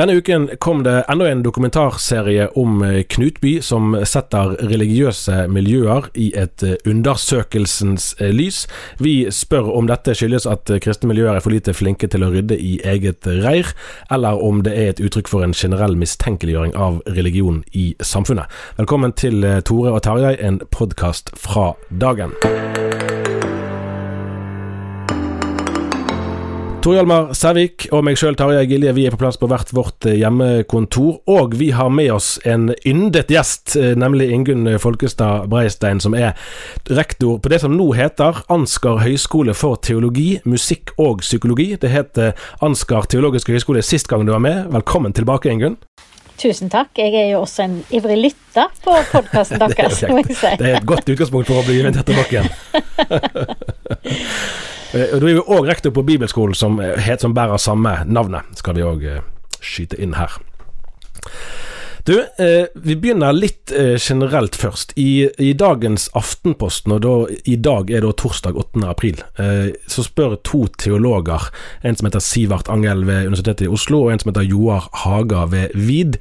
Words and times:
Denne 0.00 0.12
uken 0.12 0.48
kom 0.58 0.82
det 0.82 1.04
enda 1.12 1.26
en 1.28 1.42
dokumentarserie 1.42 2.46
om 2.56 2.82
eh, 2.82 3.02
Knutby, 3.02 3.58
som 3.60 3.92
setter 4.08 4.54
religiøse 4.70 5.42
miljøer 5.52 6.06
i 6.16 6.30
et 6.40 6.64
eh, 6.64 6.78
undersøkelsens 6.88 8.14
eh, 8.16 8.32
lys. 8.32 8.62
Vi 8.96 9.26
spør 9.28 9.68
om 9.76 9.90
dette 9.90 10.14
skyldes 10.16 10.48
at 10.48 10.72
kristne 10.80 11.10
miljøer 11.10 11.36
er 11.36 11.44
for 11.44 11.52
lite 11.52 11.76
flinke 11.76 12.08
til 12.08 12.24
å 12.24 12.30
rydde 12.32 12.56
i 12.56 12.78
eget 12.80 13.28
reir, 13.28 13.74
eller 14.08 14.40
om 14.40 14.62
det 14.64 14.72
er 14.72 14.94
et 14.94 15.04
uttrykk 15.04 15.28
for 15.28 15.44
en 15.44 15.52
generell 15.52 15.98
mistenkeliggjøring 16.00 16.72
av 16.80 17.02
religion 17.04 17.60
i 17.76 17.90
samfunnet. 18.00 18.48
Velkommen 18.80 19.12
til 19.12 19.44
Tore 19.68 19.92
og 19.92 20.00
Tarjei, 20.08 20.38
en 20.40 20.62
podkast 20.72 21.28
fra 21.36 21.74
dagen. 21.92 22.32
Tor 26.80 26.94
Hjalmar 26.96 27.34
Sævik 27.36 27.90
og 27.92 28.06
meg 28.06 28.16
sjøl, 28.16 28.32
Tarjei 28.40 28.62
Gilje, 28.70 28.94
vi 28.96 29.02
er 29.04 29.12
på 29.12 29.18
plass 29.20 29.36
på 29.36 29.44
hvert 29.50 29.68
vårt 29.76 30.06
eh, 30.08 30.14
hjemmekontor. 30.16 31.18
Og 31.28 31.52
vi 31.60 31.66
har 31.76 31.90
med 31.92 32.08
oss 32.14 32.38
en 32.48 32.70
yndet 32.88 33.28
gjest, 33.28 33.74
eh, 33.76 33.92
nemlig 34.00 34.30
Ingunn 34.32 34.64
Folkestad 34.80 35.50
Breistein, 35.52 36.00
som 36.00 36.16
er 36.16 36.32
rektor 36.88 37.36
på 37.36 37.52
det 37.52 37.58
som 37.60 37.74
nå 37.76 37.90
heter 37.98 38.40
Ansgar 38.48 39.02
høgskole 39.04 39.52
for 39.52 39.76
teologi, 39.84 40.38
musikk 40.48 40.94
og 40.96 41.20
psykologi. 41.20 41.74
Det 41.82 41.92
het 41.92 42.22
Ansgar 42.64 43.10
teologiske 43.12 43.52
høgskole 43.52 43.84
sist 43.84 44.08
gang 44.08 44.24
du 44.24 44.32
var 44.32 44.40
med. 44.40 44.72
Velkommen 44.72 45.12
tilbake, 45.12 45.52
Ingunn. 45.52 45.76
Tusen 46.40 46.72
takk. 46.72 46.96
Jeg 46.96 47.12
er 47.12 47.28
jo 47.34 47.42
også 47.42 47.66
en 47.66 47.76
ivrig 47.92 48.16
lytter 48.22 48.72
på 48.80 48.96
podkasten 49.10 49.60
deres. 49.60 50.00
det, 50.00 50.08
er 50.08 50.56
det 50.56 50.72
er 50.72 50.80
et 50.80 50.88
godt 50.88 51.12
utgangspunkt 51.12 51.52
for 51.52 51.60
å 51.60 51.66
bli 51.68 51.82
invitert 51.82 52.08
tilbake 52.08 52.40
igjen. 52.40 53.68
Eh, 54.94 55.14
og 55.14 55.20
Du 55.20 55.26
er 55.28 55.36
jo 55.36 55.44
òg 55.46 55.68
rektor 55.68 55.94
på 55.94 56.02
bibelskolen 56.02 56.54
som, 56.54 56.78
het, 56.80 57.22
som 57.22 57.34
bærer 57.34 57.60
samme 57.62 57.92
navnet, 58.06 58.46
skal 58.58 58.74
vi 58.74 58.86
òg 58.86 59.04
eh, 59.06 59.20
skyte 59.60 59.98
inn 60.02 60.16
her. 60.18 60.40
Du, 62.04 62.18
eh, 62.18 62.66
vi 62.74 62.96
begynner 62.96 63.32
litt 63.32 63.72
eh, 63.76 63.96
generelt 63.98 64.56
først. 64.56 64.92
I, 64.96 65.28
I, 65.38 65.52
dagens 65.52 66.08
Aftenposten, 66.16 66.94
og 66.96 67.02
da, 67.04 67.14
i 67.44 67.56
dag 67.60 67.90
er 67.92 68.04
det 68.04 68.14
torsdag 68.22 68.56
8. 68.56 68.84
april, 68.88 69.20
eh, 69.40 69.74
så 69.90 70.04
spør 70.06 70.38
to 70.46 70.62
teologer, 70.80 71.50
en 71.84 71.98
som 71.98 72.08
heter 72.08 72.24
Sivert 72.24 72.70
Angell 72.72 73.04
ved 73.08 73.28
Universitetet 73.28 73.66
i 73.66 73.72
Oslo, 73.72 74.06
og 74.06 74.14
en 74.14 74.22
som 74.22 74.32
heter 74.32 74.48
Joar 74.48 74.88
Haga 75.02 75.44
ved 75.52 75.76
VID, 75.76 76.16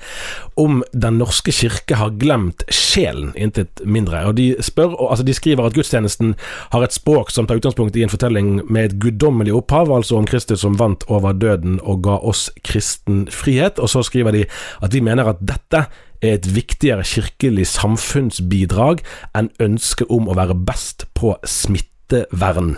om 0.60 0.84
Den 0.92 1.20
norske 1.22 1.54
kirke 1.56 1.96
har 1.96 2.12
glemt 2.20 2.66
sjelen, 2.74 3.32
intet 3.40 3.80
mindre. 3.86 4.26
Og 4.28 4.36
De 4.36 4.52
spør, 4.64 4.98
altså 5.08 5.24
de 5.24 5.36
skriver 5.38 5.64
at 5.64 5.78
gudstjenesten 5.78 6.36
har 6.74 6.84
et 6.84 6.96
språk 6.96 7.32
som 7.32 7.48
tar 7.48 7.62
utgangspunkt 7.62 7.96
i 7.96 8.04
en 8.04 8.12
fortelling 8.12 8.52
med 8.68 8.90
et 8.90 8.98
guddommelig 9.00 9.56
opphav, 9.56 9.92
altså 9.96 10.20
om 10.20 10.28
Kristus 10.28 10.66
som 10.66 10.76
vant 10.80 11.08
over 11.08 11.32
døden 11.32 11.80
og 11.80 12.04
ga 12.04 12.20
oss 12.20 12.50
kristen 12.68 13.28
frihet. 13.32 13.80
Og 13.80 13.90
så 13.90 14.04
skriver 14.04 14.36
de 14.36 14.46
at 14.84 14.94
vi 14.94 15.04
mener 15.06 15.32
at 15.32 15.40
dette 15.40 15.79
er 16.20 16.38
et 16.38 16.50
viktigere 16.52 17.06
kirkelig 17.08 17.68
samfunnsbidrag 17.74 19.04
enn 19.38 19.52
ønsket 19.64 20.12
om 20.12 20.28
å 20.30 20.38
være 20.38 20.58
best 20.68 21.08
på 21.18 21.36
smittevern. 21.48 22.78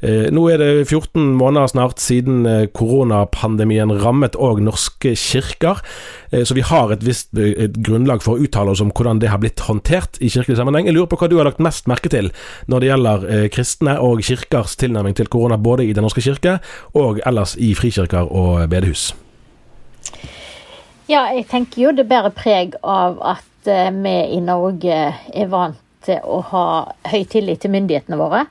Eh, 0.00 0.30
nå 0.32 0.46
er 0.48 0.60
det 0.60 0.68
14 0.88 1.34
måneder 1.36 1.68
snart 1.68 2.00
siden 2.00 2.46
eh, 2.48 2.66
koronapandemien 2.72 3.92
rammet 4.00 4.38
òg 4.40 4.62
norske 4.64 5.12
kirker, 5.18 5.82
eh, 6.32 6.44
så 6.48 6.56
vi 6.56 6.64
har 6.64 6.94
et 6.94 7.04
visst 7.04 7.36
et 7.36 7.76
grunnlag 7.84 8.24
for 8.24 8.38
å 8.38 8.46
uttale 8.46 8.72
oss 8.72 8.80
om 8.80 8.92
hvordan 8.96 9.20
det 9.20 9.28
har 9.32 9.42
blitt 9.42 9.60
håndtert 9.66 10.16
i 10.24 10.32
kirkelig 10.32 10.56
sammenheng. 10.56 10.88
Jeg 10.88 10.96
lurer 10.96 11.10
på 11.12 11.20
hva 11.20 11.28
du 11.28 11.36
har 11.36 11.48
lagt 11.50 11.60
mest 11.60 11.90
merke 11.90 12.12
til 12.12 12.32
når 12.70 12.80
det 12.80 12.92
gjelder 12.92 13.30
kristne 13.52 13.98
og 14.00 14.24
kirkers 14.24 14.78
tilnærming 14.80 15.18
til 15.18 15.28
korona, 15.28 15.60
både 15.60 15.84
i 15.84 15.96
Den 15.96 16.06
norske 16.06 16.24
kirke 16.24 16.60
og 16.96 17.20
ellers 17.28 17.58
i 17.60 17.74
frikirker 17.76 18.30
og 18.30 18.64
bedehus? 18.72 19.10
Ja, 21.10 21.24
jeg 21.34 21.48
tenker 21.50 21.80
jo 21.82 21.90
det 21.96 22.04
bærer 22.06 22.30
preg 22.30 22.76
av 22.86 23.16
at 23.26 23.66
uh, 23.66 23.88
vi 23.90 24.12
i 24.36 24.38
Norge 24.44 24.98
er 25.10 25.48
vant 25.50 25.80
til 26.06 26.20
å 26.22 26.38
ha 26.52 26.66
høy 27.10 27.24
tillit 27.26 27.64
til 27.64 27.72
myndighetene 27.74 28.18
våre. 28.20 28.44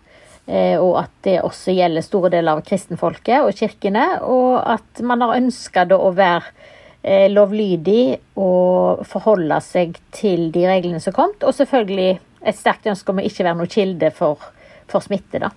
Uh, 0.43 0.75
og 0.81 0.97
at 1.05 1.13
det 1.23 1.37
også 1.45 1.71
gjelder 1.77 2.03
store 2.03 2.33
deler 2.33 2.59
av 2.59 2.65
kristenfolket 2.67 3.45
og 3.45 3.55
kirkene. 3.55 4.03
Og 4.27 4.59
at 4.59 5.03
man 5.07 5.23
har 5.23 5.37
ønska 5.37 5.87
å 5.95 6.11
være 6.17 6.43
uh, 6.51 7.29
lovlydig 7.31 8.03
og 8.35 9.07
forholde 9.07 9.63
seg 9.63 9.95
til 10.11 10.49
de 10.51 10.67
reglene 10.67 10.99
som 10.99 11.15
kommet. 11.15 11.47
Og 11.47 11.55
selvfølgelig 11.55 12.11
et 12.43 12.59
sterkt 12.59 12.91
ønske 12.91 13.15
om 13.15 13.23
å 13.23 13.29
ikke 13.29 13.47
være 13.47 13.59
noe 13.61 13.71
kilde 13.71 14.11
for, 14.19 14.49
for 14.91 15.05
smitte, 15.05 15.39
da. 15.39 15.53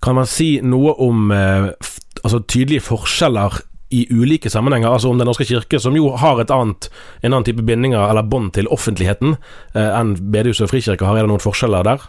Kan 0.00 0.16
man 0.16 0.28
si 0.28 0.54
noe 0.64 0.96
om 0.96 1.28
altså, 1.28 2.40
tydelige 2.40 2.88
forskjeller 2.88 3.66
i 3.90 4.06
ulike 4.10 4.50
sammenhenger, 4.50 4.88
altså 4.90 5.10
om 5.10 5.18
Den 5.18 5.26
norske 5.26 5.44
kirke, 5.44 5.80
som 5.82 5.96
jo 5.98 6.12
har 6.16 6.40
et 6.40 6.50
annet, 6.54 6.90
en 7.22 7.32
annen 7.32 7.46
type 7.46 7.64
bindinger 7.66 8.10
eller 8.10 8.22
bånd 8.22 8.52
til 8.54 8.70
offentligheten 8.70 9.34
eh, 9.74 9.90
enn 9.90 10.14
bedehuset 10.20 10.68
og 10.68 10.74
frikirke, 10.74 11.06
har. 11.06 11.18
Er 11.18 11.26
det 11.26 11.32
noen 11.32 11.42
forskjeller 11.42 11.86
der? 11.88 12.04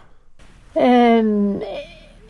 Um, 0.77 1.57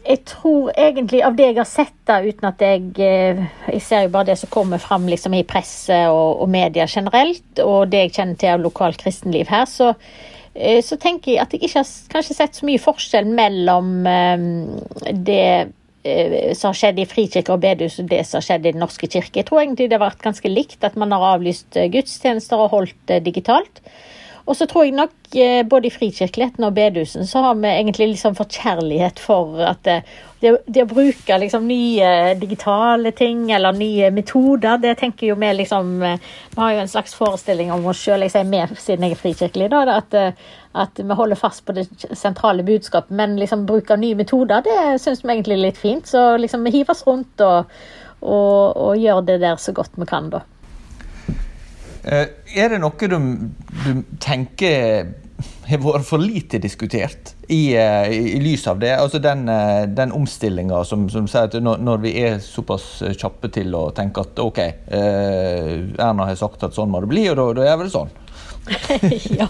jeg 0.02 0.24
tror 0.26 0.72
egentlig, 0.74 1.20
av 1.24 1.36
det 1.38 1.50
jeg 1.52 1.60
har 1.60 1.70
sett, 1.70 1.98
da, 2.10 2.22
uten 2.24 2.48
at 2.50 2.64
jeg 2.64 2.88
eh, 2.98 3.42
Jeg 3.68 3.82
ser 3.86 4.08
jo 4.08 4.14
bare 4.16 4.32
det 4.32 4.40
som 4.42 4.50
kommer 4.50 4.82
fram 4.82 5.06
liksom, 5.12 5.36
i 5.38 5.46
presse 5.48 6.00
og, 6.10 6.42
og 6.42 6.50
media 6.50 6.88
generelt, 6.90 7.52
og 7.60 7.92
det 7.92 8.08
jeg 8.08 8.16
kjenner 8.18 8.40
til 8.40 8.56
av 8.56 8.64
lokalt 8.64 9.04
kristenliv 9.04 9.52
her, 9.52 9.68
så 9.70 9.92
eh, 10.56 10.80
så 10.84 10.98
tenker 10.98 11.36
jeg 11.36 11.44
at 11.44 11.54
jeg 11.54 11.68
ikke 11.68 11.84
har 11.84 11.94
kanskje 12.16 12.40
sett 12.40 12.58
så 12.58 12.72
mye 12.72 12.82
forskjell 12.82 13.30
mellom 13.30 13.94
um, 14.08 14.50
det 15.12 15.46
som 16.58 16.72
har 16.72 16.78
skjedd 16.78 17.00
i 17.02 17.06
frikirker 17.06 17.54
og 17.54 17.62
bedehus 17.62 18.00
og 18.02 18.08
det 18.10 18.24
som 18.26 18.40
har 18.40 18.48
skjedd 18.48 18.66
i 18.66 18.72
Den 18.74 18.82
norske 18.82 19.08
kirke. 19.08 19.42
Jeg 19.42 19.50
tror 19.50 19.62
egentlig 19.62 19.90
det 19.90 20.00
har 20.00 20.08
vært 20.08 20.24
ganske 20.24 20.50
likt, 20.50 20.80
at 20.84 20.98
man 20.98 21.14
har 21.14 21.36
avlyst 21.36 21.78
eh, 21.78 21.90
gudstjenester 21.94 22.62
og 22.62 22.74
holdt 22.74 22.98
det 23.12 23.22
digitalt. 23.28 23.84
Og 24.52 24.58
så 24.60 24.68
tror 24.68 24.84
jeg 24.84 24.98
nok 24.98 25.38
eh, 25.40 25.62
både 25.64 25.88
i 25.88 25.94
frikirkeligheten 25.94 26.66
og 26.68 26.76
bedehusen 26.76 27.28
så 27.30 27.46
har 27.46 27.56
vi 27.56 27.70
egentlig 27.72 28.10
liksom 28.12 28.36
fått 28.36 28.58
kjærlighet 28.60 29.22
for 29.24 29.62
at 29.64 29.80
det, 29.88 30.02
det, 30.42 30.52
det, 30.68 30.84
å 30.84 30.90
bruke 30.92 31.38
liksom 31.40 31.70
nye 31.70 32.34
digitale 32.42 33.14
ting 33.16 33.46
eller 33.56 33.78
nye 33.78 34.10
metoder, 34.12 34.82
det 34.84 34.98
tenker 35.00 35.32
jo 35.32 35.38
vi 35.40 35.54
liksom 35.62 35.94
Vi 36.02 36.60
har 36.60 36.74
jo 36.74 36.82
en 36.82 36.92
slags 36.92 37.16
forestilling 37.16 37.72
om 37.72 37.86
oss 37.88 38.02
sjøl, 38.04 38.26
jeg 38.26 38.34
sier 38.34 38.50
vi 38.50 38.66
siden 38.76 39.08
jeg 39.08 39.16
er 39.16 39.24
frikirkelig, 39.24 39.72
da, 39.72 39.86
at 40.02 40.20
at 40.74 41.00
vi 41.00 41.14
holder 41.14 41.36
fast 41.36 41.66
på 41.66 41.76
det 41.76 41.88
sentrale 42.16 42.64
budskapet, 42.64 43.12
men 43.12 43.36
liksom 43.40 43.66
bruk 43.66 43.92
av 43.92 44.00
nye 44.00 44.16
metoder, 44.16 44.64
det 44.64 45.02
syns 45.04 45.24
vi 45.24 45.34
egentlig 45.34 45.58
er 45.58 45.66
litt 45.66 45.82
fint. 45.82 46.08
Så 46.08 46.38
liksom 46.40 46.64
vi 46.64 46.78
hiver 46.78 46.96
oss 46.96 47.04
rundt 47.08 47.44
og, 47.44 47.74
og, 48.22 48.78
og, 48.78 48.96
gjør 49.00 49.22
det 49.28 49.42
der 49.44 49.60
så 49.60 49.76
godt 49.76 50.00
vi 50.00 50.08
kan, 50.08 50.32
da. 50.32 50.46
Eh, 52.04 52.28
er 52.58 52.72
det 52.74 52.80
noe 52.82 53.10
du, 53.10 53.18
du 53.86 53.92
tenker 54.22 55.12
har 55.72 55.80
vært 55.80 56.06
for 56.06 56.22
lite 56.22 56.60
diskutert 56.62 57.32
i, 57.48 57.74
i, 57.74 58.18
i 58.36 58.40
lys 58.44 58.66
av 58.68 58.82
det. 58.82 58.92
Altså 58.98 59.22
den, 59.24 59.46
den 59.96 60.12
omstillinga 60.14 60.82
som, 60.86 61.06
som, 61.10 61.30
sier 61.32 61.48
at 61.48 61.56
når, 61.64 61.80
når, 61.86 62.02
vi 62.04 62.12
er 62.20 62.42
såpass 62.44 62.88
kjappe 63.16 63.50
til 63.56 63.72
å 63.78 63.86
tenke 63.96 64.26
at 64.26 64.42
OK, 64.44 64.60
Erna 64.92 66.28
har 66.28 66.36
sagt 66.40 66.66
at 66.68 66.76
sånn 66.76 66.92
må 66.92 67.02
det 67.06 67.12
bli, 67.14 67.24
og 67.32 67.40
da, 67.40 67.48
da 67.62 67.70
gjør 67.70 67.80
vi 67.80 67.88
det 67.88 67.96
sånn. 67.96 68.12
ja, 69.40 69.48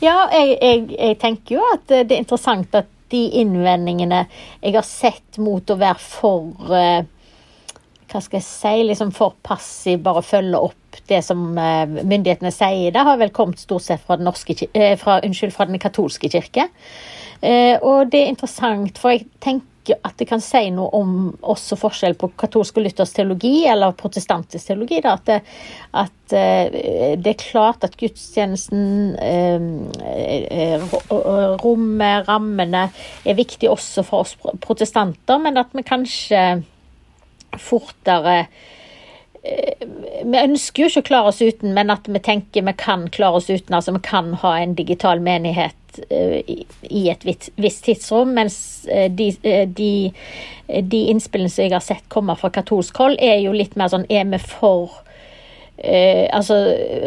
ja 0.00 0.16
jeg, 0.32 0.54
jeg, 0.62 0.86
jeg, 0.94 1.18
tenker 1.20 1.58
jo 1.58 1.66
at 1.74 1.84
det 1.90 2.06
er 2.06 2.22
interessant 2.22 2.78
at 2.78 2.88
de 3.12 3.20
innvendingene 3.40 4.24
jeg 4.60 4.74
har 4.76 4.86
sett 4.86 5.40
mot 5.40 5.70
å 5.70 5.78
være 5.80 6.00
for 6.02 6.72
uh, 6.72 7.02
hva 8.08 8.22
skal 8.24 8.40
jeg 8.40 8.46
si, 8.46 8.74
liksom 8.88 9.12
for 9.16 9.36
passiv, 9.44 10.00
bare 10.04 10.24
følge 10.24 10.60
opp 10.70 11.00
det 11.08 11.20
som 11.24 11.52
uh, 11.58 11.84
myndighetene 11.86 12.52
sier. 12.54 12.92
Det 12.94 13.04
har 13.06 13.20
vel 13.20 13.32
kommet 13.34 13.60
stort 13.60 13.84
sett 13.84 14.04
fra 14.04 14.18
den, 14.18 14.28
norske, 14.28 14.56
uh, 14.72 14.94
fra, 15.00 15.20
unnskyld, 15.24 15.54
fra 15.54 15.68
den 15.68 15.80
katolske 15.82 16.30
kirke. 16.32 16.68
og 17.38 18.08
det 18.10 18.18
er 18.18 18.30
interessant, 18.32 18.96
for 18.98 19.14
jeg 19.14 19.28
tenker 19.38 19.94
at 20.02 20.16
det 20.18 20.26
kan 20.28 20.40
si 20.42 20.64
noe 20.74 20.90
om 20.98 21.12
også 21.38 21.76
forskjell 21.78 22.16
på 22.18 22.32
katolsk 22.36 22.80
og 22.80 22.84
luthersk 22.84 23.14
teologi, 23.14 23.62
eller 23.70 23.94
protestantisk 23.96 24.66
teologi. 24.66 24.98
Da, 25.04 25.12
at, 25.14 25.24
det, 25.30 25.38
at 26.02 26.34
det, 27.22 27.30
er 27.30 27.38
klart 27.44 27.86
at 27.86 27.94
gudstjenesten, 28.00 29.14
uh, 29.22 30.98
rommet, 31.62 32.26
rammene, 32.26 32.88
er 33.22 33.38
viktig 33.38 33.70
også 33.70 34.02
for 34.08 34.26
oss 34.26 34.34
protestanter, 34.64 35.38
men 35.46 35.62
at 35.62 35.70
vi 35.78 35.86
kanskje 35.86 36.42
fortere 37.56 38.44
vi 39.48 40.36
ønsker 40.36 40.82
jo 40.82 40.88
ikke 40.90 41.00
å 41.00 41.06
klare 41.06 41.30
oss 41.30 41.38
uten, 41.40 41.70
men 41.72 41.88
at 41.94 42.08
vi 42.10 42.20
tenker 42.20 42.64
vi 42.66 42.72
kan 42.76 43.06
klare 43.14 43.38
oss 43.38 43.46
uten. 43.48 43.72
Altså 43.72 43.94
vi 43.94 44.00
kan 44.04 44.32
ha 44.42 44.50
en 44.58 44.74
digital 44.76 45.22
menighet 45.24 45.78
Eh, 46.10 46.42
i 46.88 47.08
et 47.10 47.24
visst 47.56 47.82
tidsrom, 47.86 48.32
mens 48.36 48.86
eh, 48.90 49.08
de, 49.10 49.28
eh, 49.42 49.64
de, 49.68 50.12
de 50.66 51.00
innspillene 51.10 51.50
som 51.52 51.64
jeg 51.64 51.74
har 51.74 51.84
sett 51.84 52.06
komme 52.12 52.36
fra 52.38 52.50
katolsk 52.54 52.96
hold, 53.00 53.18
er 53.20 53.40
jo 53.42 53.54
litt 53.56 53.76
mer 53.78 53.90
sånn 53.92 54.06
Er 54.12 54.28
vi 54.30 54.40
for 54.42 55.00
eh, 55.76 56.28
altså 56.34 56.60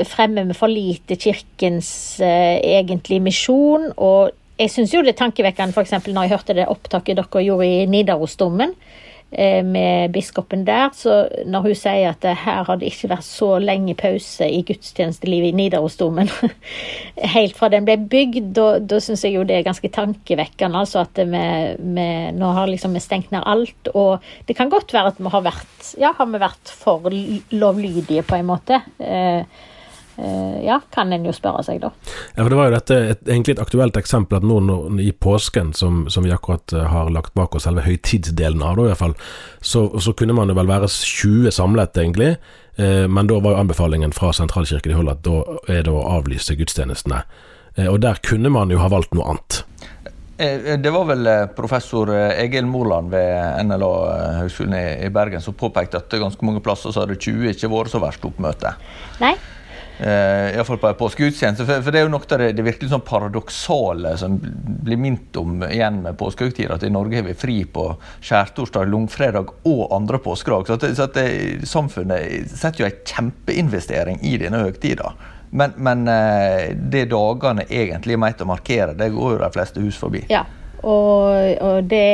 Fremmer 0.09 0.49
vi 0.49 0.57
for 0.57 0.71
lite 0.71 1.17
Kirkens 1.21 1.91
eh, 2.23 2.57
egentlige 2.81 3.23
misjon? 3.23 3.89
Og 3.97 4.33
jeg 4.61 4.73
syns 4.73 4.93
jo 4.93 5.05
det 5.05 5.15
er 5.15 5.21
tankevekkende, 5.23 5.73
f.eks. 5.73 5.95
når 6.09 6.27
jeg 6.27 6.35
hørte 6.35 6.57
det 6.57 6.69
opptaket 6.69 7.21
dere 7.21 7.45
gjorde 7.45 7.69
i 7.69 7.87
Nidarosdomen. 7.89 8.75
Eh, 8.75 9.10
med 9.31 10.11
biskopen 10.11 10.65
der. 10.67 10.89
Så 10.95 11.23
når 11.47 11.67
hun 11.67 11.77
sier 11.77 12.11
at 12.11 12.25
her 12.43 12.65
har 12.67 12.79
det 12.79 12.89
ikke 12.91 13.11
vært 13.13 13.27
så 13.27 13.53
lenge 13.63 13.95
pause 13.99 14.47
i 14.47 14.59
gudstjenestelivet 14.67 15.53
i 15.53 15.57
Nidarosdomen, 15.57 16.29
helt 17.35 17.55
fra 17.57 17.71
den 17.71 17.87
ble 17.87 17.95
bygd, 18.11 18.51
da, 18.57 18.67
da 18.83 18.99
syns 19.03 19.23
jeg 19.23 19.37
jo 19.37 19.45
det 19.47 19.59
er 19.59 19.67
ganske 19.67 19.91
tankevekkende. 19.95 20.83
Altså 20.83 21.05
at 21.05 21.23
vi, 21.23 21.45
vi 21.79 22.07
nå 22.35 22.53
har 22.57 22.71
liksom 22.71 22.97
vi 22.97 23.03
stengt 23.03 23.31
ned 23.31 23.47
alt. 23.47 23.93
Og 23.95 24.19
det 24.47 24.57
kan 24.59 24.71
godt 24.73 24.93
være 24.93 25.15
at 25.15 25.21
vi 25.21 25.31
har 25.31 25.47
vært, 25.47 25.91
ja, 26.01 26.13
har 26.17 26.31
vi 26.31 26.43
vært 26.43 26.75
for 26.83 27.11
lovlydige 27.55 28.27
på 28.27 28.41
en 28.41 28.51
måte. 28.51 28.83
Eh, 28.99 29.21
Eh, 29.21 29.45
ja, 30.61 30.79
kan 30.93 31.13
en 31.13 31.25
jo 31.25 31.33
spørre 31.33 31.63
seg, 31.65 31.79
da. 31.81 31.91
Ja, 32.35 32.43
for 32.43 32.51
Det 32.51 32.57
var 32.59 32.69
jo 32.69 32.75
dette 32.75 32.97
et, 33.13 33.21
egentlig 33.27 33.55
et 33.55 33.63
aktuelt 33.63 33.97
eksempel 33.97 34.41
at 34.41 34.47
nå, 34.47 34.59
nå 34.65 34.77
i 35.01 35.11
påsken, 35.11 35.71
som, 35.77 36.03
som, 36.11 36.25
vi 36.27 36.33
akkurat 36.35 36.73
eh, 36.75 36.87
har 36.91 37.11
lagt 37.13 37.33
bak 37.37 37.55
oss, 37.55 37.65
selve 37.65 37.85
høytidsdelen 37.85 38.63
av 38.65 38.77
det 38.77 38.85
i 38.85 38.91
hvert 38.91 39.01
fall, 39.01 39.15
så, 39.61 39.87
så, 40.01 40.13
kunne 40.17 40.35
man 40.37 40.51
jo 40.51 40.57
vel 40.57 40.69
være 40.69 40.89
20 40.91 41.55
samlet, 41.55 41.97
egentlig. 41.97 42.35
Eh, 42.75 43.07
men 43.07 43.27
da 43.27 43.39
var 43.39 43.55
jo 43.55 43.63
anbefalingen 43.63 44.13
fra 44.15 44.33
sentralkirken 44.35 44.93
i 44.93 44.99
Holland 44.99 45.21
at 45.21 45.27
da 45.27 45.59
er 45.71 45.85
det 45.87 45.93
å 45.93 46.05
avlyse 46.17 46.55
gudstjenestene. 46.59 47.23
Eh, 47.75 47.87
og 47.87 48.01
der 48.03 48.21
kunne 48.25 48.51
man 48.53 48.71
jo 48.71 48.81
ha 48.81 48.89
valgt 48.91 49.15
noe 49.15 49.33
annet. 49.33 49.61
Eh, 50.41 50.75
det 50.81 50.91
var 50.93 51.07
vel 51.11 51.29
professor 51.55 52.13
Egil 52.15 52.67
Morland 52.69 53.11
ved 53.13 53.65
NLA 53.67 53.93
Høgskolen 54.41 54.77
i 54.77 55.09
Bergen 55.13 55.43
som 55.43 55.57
påpekte 55.57 56.01
at 56.01 56.19
ganske 56.21 56.45
mange 56.47 56.63
plasser 56.63 56.93
så 56.93 57.05
hadde 57.05 57.19
20 57.19 57.55
ikke 57.55 57.71
vært 57.71 57.93
så 57.93 58.03
verst 58.03 58.25
oppmøte. 58.27 58.75
Nei, 59.21 59.35
Uh, 60.01 60.55
Iallfall 60.55 60.79
på 60.81 60.87
en 60.87 60.95
påskegudstjeneste. 60.97 61.65
For, 61.65 61.83
for, 61.85 61.93
det 61.93 61.99
er 61.99 62.07
jo 62.07 62.11
noe 62.13 62.25
av 62.25 62.39
det, 62.41 62.47
det 62.57 62.63
virkelig 62.65 62.89
sånn 62.89 63.03
paradoksale 63.05 64.15
som 64.17 64.39
blir 64.41 64.97
minnet 64.97 65.37
om 65.37 65.61
igjen 65.67 65.99
med 66.01 66.17
påskehøytida, 66.17 66.79
at 66.79 66.85
i 66.87 66.89
Norge 66.93 67.19
har 67.19 67.27
vi 67.27 67.35
fri 67.37 67.59
på 67.69 67.85
skjærtorsdag, 68.25 68.89
langfredag 68.89 69.51
og 69.69 69.83
andre 69.93 70.17
påskedag. 70.23 70.65
Så, 70.65 70.79
at, 70.79 70.87
så 70.97 71.05
at 71.05 71.19
det, 71.19 71.27
samfunnet 71.69 72.49
setter 72.49 72.81
jo 72.81 72.89
en 72.89 73.03
kjempeinvestering 73.13 74.23
i 74.25 74.33
denne 74.41 74.63
høytida. 74.65 75.13
Men, 75.51 75.75
men 75.77 76.07
uh, 76.09 76.71
det 76.73 77.05
dagene 77.11 77.67
egentlig 77.67 78.17
er 78.17 78.23
ment 78.25 78.41
å 78.41 78.49
markere, 78.49 78.97
det 78.97 79.11
går 79.13 79.35
jo 79.35 79.43
de 79.43 79.53
fleste 79.53 79.85
hus 79.85 80.01
forbi. 80.01 80.25
Ja. 80.33 80.47
Og, 80.81 81.57
og 81.61 81.89
det 81.91 82.05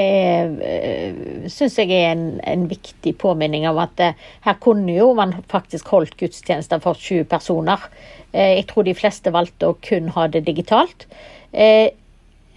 uh, 0.60 1.46
syns 1.52 1.78
jeg 1.80 1.94
er 1.96 2.10
en, 2.12 2.26
en, 2.44 2.66
viktig 2.68 3.14
påminning 3.22 3.68
om 3.70 3.80
at 3.80 4.02
uh, 4.04 4.26
her 4.44 4.58
kunne 4.64 4.92
jo 4.92 5.14
man 5.16 5.38
faktisk 5.52 5.88
holdt 5.94 6.18
gudstjenester 6.20 6.82
for 6.84 7.00
20 7.00 7.30
personer. 7.32 7.88
Uh, 8.34 8.58
jeg 8.58 8.66
tror 8.68 8.88
de 8.88 8.98
fleste 8.98 9.32
valgte 9.32 9.72
å 9.72 9.78
kun 9.80 10.12
ha 10.18 10.28
det 10.32 10.44
digitalt. 10.50 11.08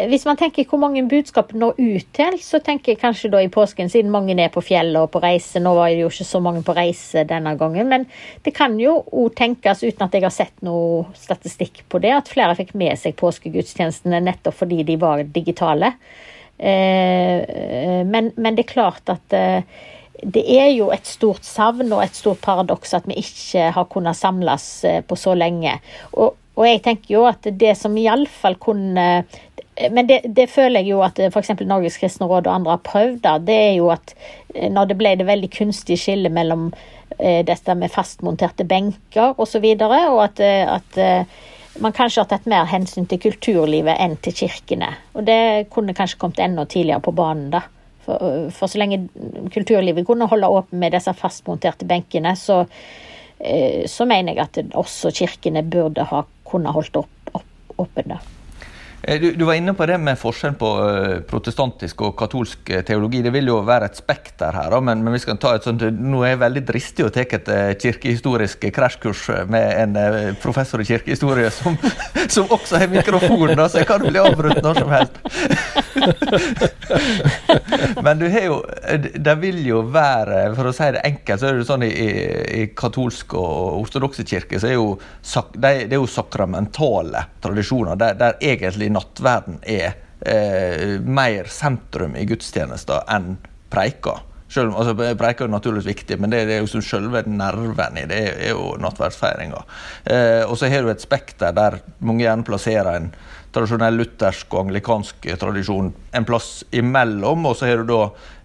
Hvis 0.08 0.24
man 0.24 0.38
tenker 0.40 0.64
hvor 0.70 0.80
mange 0.80 1.02
budskap 1.08 1.52
når 1.52 1.76
ut 1.76 2.06
til, 2.16 2.38
så 2.40 2.60
tenker 2.64 2.94
jeg 2.94 3.00
kanskje 3.02 3.30
da 3.32 3.42
i 3.44 3.50
påsken, 3.52 3.90
siden 3.92 4.12
mange 4.12 4.36
er 4.38 4.52
på 4.52 4.62
fjellet 4.64 4.96
og 5.02 5.10
på 5.12 5.20
reise. 5.22 5.60
Nå 5.60 5.74
var 5.76 5.90
det 5.90 6.00
jo 6.04 6.08
ikke 6.12 6.28
så 6.28 6.40
mange 6.44 6.62
på 6.64 6.74
reise 6.76 7.26
denne 7.28 7.52
gangen, 7.60 7.90
men 7.90 8.06
det 8.44 8.54
kan 8.56 8.78
jo 8.80 8.96
òg 9.10 9.34
tenkes, 9.36 9.84
uten 9.84 10.06
at 10.06 10.16
jeg 10.16 10.24
har 10.24 10.34
sett 10.34 10.64
noe 10.66 11.10
statistikk 11.18 11.84
på 11.90 12.00
det, 12.00 12.14
at 12.16 12.32
flere 12.32 12.56
fikk 12.58 12.72
med 12.78 12.96
seg 13.00 13.18
påskegudstjenestene 13.20 14.22
nettopp 14.24 14.60
fordi 14.62 14.82
de 14.88 14.96
var 15.00 15.24
digitale. 15.28 15.94
Eh, 16.56 18.04
men, 18.06 18.32
men 18.36 18.56
det 18.56 18.66
er 18.66 18.74
klart 18.74 19.12
at 19.12 19.36
eh, 19.36 19.64
det 20.22 20.42
er 20.52 20.68
jo 20.74 20.90
et 20.92 21.08
stort 21.08 21.46
savn 21.48 21.92
og 21.94 22.02
et 22.04 22.16
stort 22.16 22.42
paradoks 22.44 22.92
at 22.98 23.06
vi 23.08 23.16
ikke 23.22 23.70
har 23.74 23.88
kunnet 23.92 24.18
samles 24.18 24.66
eh, 24.84 25.00
på 25.00 25.16
så 25.16 25.34
lenge. 25.38 25.78
Og, 26.12 26.36
og 26.60 26.66
jeg 26.68 26.82
tenker 26.84 27.14
jo 27.14 27.24
at 27.24 27.46
det 27.56 27.72
som 27.78 27.96
iallfall 27.96 28.58
kunne 28.60 29.06
men 29.90 30.06
det, 30.06 30.20
det, 30.24 30.46
føler 30.50 30.82
jeg 30.82 30.92
jo 30.92 31.00
at 31.04 31.18
eh, 31.20 31.30
f.eks. 31.32 31.54
Norges 31.64 31.98
kristne 32.00 32.28
råd 32.28 32.48
og 32.48 32.54
andre 32.54 32.74
har 32.74 32.82
prøvd. 32.84 33.20
da, 33.24 33.36
Det 33.38 33.56
er 33.56 33.74
jo 33.78 33.88
at 33.94 34.14
eh, 34.54 34.68
når 34.72 34.90
det 34.90 34.98
ble 35.00 35.14
det 35.16 35.28
veldig 35.28 35.50
kunstige 35.54 36.00
skillet 36.00 36.32
mellom 36.34 36.68
eh, 37.18 37.40
dette 37.46 37.76
med 37.78 37.92
fastmonterte 37.92 38.66
benker 38.68 39.32
osv., 39.32 39.40
og, 39.40 39.48
så 39.48 39.62
videre, 39.64 40.02
og 40.12 40.22
at, 40.26 40.42
eh, 40.44 40.68
at 40.68 41.80
man 41.80 41.94
kanskje 41.96 42.24
har 42.24 42.30
tatt 42.32 42.48
mer 42.50 42.68
hensyn 42.68 43.06
til 43.08 43.22
kulturlivet 43.22 43.96
enn 44.02 44.18
til 44.20 44.36
kirkene. 44.42 44.90
Og 45.14 45.24
det 45.28 45.70
kunne 45.72 45.96
kanskje 45.96 46.18
kommet 46.20 46.42
enda 46.44 46.66
tidligere 46.68 47.04
på 47.06 47.14
banen. 47.16 47.48
da. 47.54 47.62
For, 48.04 48.50
for 48.52 48.68
så 48.68 48.80
lenge 48.80 49.06
kulturlivet 49.54 50.06
kunne 50.08 50.28
holde 50.28 50.50
åpen 50.50 50.80
med 50.82 50.92
disse 50.96 51.14
fastmonterte 51.14 51.86
benkene, 51.88 52.32
så, 52.36 52.64
så 53.86 54.06
mener 54.08 54.34
jeg 54.34 54.44
at 54.44 54.76
også 54.76 55.12
kirkene 55.20 55.62
burde 55.68 56.04
ha 56.10 56.24
kunnet 56.50 56.74
holdt 56.74 56.96
opp, 56.96 57.32
opp 57.32 57.46
åpne. 57.80 58.14
Eh, 58.14 58.39
du, 59.02 59.32
du, 59.32 59.44
var 59.44 59.54
inne 59.54 59.74
på 59.74 59.86
det 59.88 59.96
med 59.98 60.18
forskjellen 60.20 60.56
på 60.60 60.70
uh, 60.76 61.20
protestantisk 61.28 62.02
og 62.04 62.12
katolsk 62.20 62.70
eh, 62.70 62.82
teologi. 62.84 63.22
Det 63.24 63.32
vil 63.32 63.48
jo 63.48 63.62
være 63.64 63.88
et 63.88 63.96
spekter 63.96 64.52
her, 64.52 64.76
men, 64.84 65.00
men 65.04 65.14
vi 65.16 65.20
skal 65.22 65.38
ta 65.40 65.54
et 65.56 65.64
sånt, 65.64 65.80
nå 65.80 66.20
er 66.24 66.34
jeg 66.34 66.42
veldig 66.42 66.62
dristig 66.68 67.06
å 67.06 67.12
tar 67.14 67.32
et 67.38 67.48
kirkehistorisk 67.80 68.66
krasjkurs 68.74 69.22
med 69.48 69.80
en 69.80 69.96
professor 70.42 70.82
i 70.82 70.88
kirkehistorie 70.88 71.48
som, 71.54 71.78
som 72.34 72.52
også 72.52 72.76
har 72.82 72.88
mikrofon, 72.92 73.54
så 73.56 73.80
jeg 73.80 73.88
kan 73.88 74.04
bli 74.04 74.20
avbrutt 74.20 74.60
når 74.64 74.74
som 74.82 74.90
helst. 74.92 75.14
men 78.04 78.20
du 78.20 78.26
har 78.30 78.44
jo 78.46 78.58
Det 79.20 79.34
vil 79.40 79.60
jo 79.66 79.80
være, 79.92 80.54
for 80.56 80.70
å 80.70 80.72
si 80.74 80.88
det 80.94 81.02
enkelt, 81.06 81.40
så 81.40 81.48
er 81.48 81.58
det 81.58 81.66
sånn 81.68 81.84
i, 81.86 81.90
i 82.60 82.62
katolsk 82.76 83.34
og 83.38 83.80
ortodokse 83.80 84.24
kirke, 84.28 84.60
så 84.60 84.66
er 84.70 84.76
jo, 84.76 84.88
det 85.56 85.72
er 85.88 85.96
jo 85.96 86.06
sakramentale 86.10 87.24
tradisjoner 87.42 87.98
der, 88.00 88.18
der 88.20 88.38
egentlig 88.52 88.89
nattverden 88.92 89.60
er 89.62 89.94
eh, 90.20 90.98
mer 91.00 91.50
sentrum 91.52 92.16
i 92.18 92.26
gudstjenester 92.28 93.06
enn 93.10 93.36
preika. 93.70 94.20
Selv, 94.50 94.74
altså, 94.74 94.96
Preika 95.14 95.44
er 95.46 95.52
naturligvis 95.52 95.86
viktig, 95.86 96.16
men 96.18 96.32
det, 96.32 96.42
det 96.48 96.56
er 96.56 96.64
jo 96.64 96.70
som 96.72 96.82
selve 96.82 97.22
nerven 97.30 98.00
i 98.00 98.06
det 98.10 98.16
er, 98.18 98.40
jo 98.50 98.72
nattverdsfeiringa. 98.82 99.60
Eh, 100.10 100.42
og 100.42 100.56
så 100.58 100.70
har 100.72 100.82
du 100.82 100.90
et 100.90 101.04
spekter 101.04 101.54
der 101.54 101.78
mange 102.02 102.24
gjerne 102.24 102.46
plasserer 102.48 102.96
en 102.96 103.12
tradisjonell 103.54 103.96
luthersk 103.98 104.50
og 104.54 104.64
anglikansk 104.64 105.28
tradisjon 105.38 105.92
en 106.18 106.26
plass 106.26 106.50
imellom, 106.74 107.46
og 107.46 107.56
så 107.58 107.70
har 107.70 107.82
du 107.82 107.92
da 107.92 108.00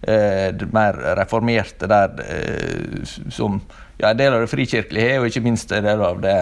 eh, 0.06 0.54
det 0.54 0.70
mer 0.74 0.98
reformerte 1.18 1.90
der 1.90 2.22
eh, 2.26 3.02
som 3.06 3.60
ja, 3.96 4.10
En 4.10 4.18
del 4.18 4.34
av 4.34 4.42
det 4.44 4.50
frikirkelige 4.52 5.14
er 5.14 5.22
og 5.22 5.30
ikke 5.30 5.40
minst 5.46 5.70
en 5.72 5.86
del 5.86 6.02
av 6.04 6.18
det 6.20 6.36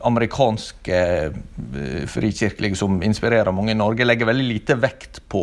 amerikanske 0.00 0.98
eh, 0.98 2.04
frikirkelige 2.06 2.76
som 2.76 3.02
inspirerer 3.02 3.52
mange 3.52 3.74
i 3.74 3.78
Norge, 3.78 4.06
legger 4.06 4.30
veldig 4.30 4.46
lite 4.48 4.76
vekt 4.80 5.22
på, 5.28 5.42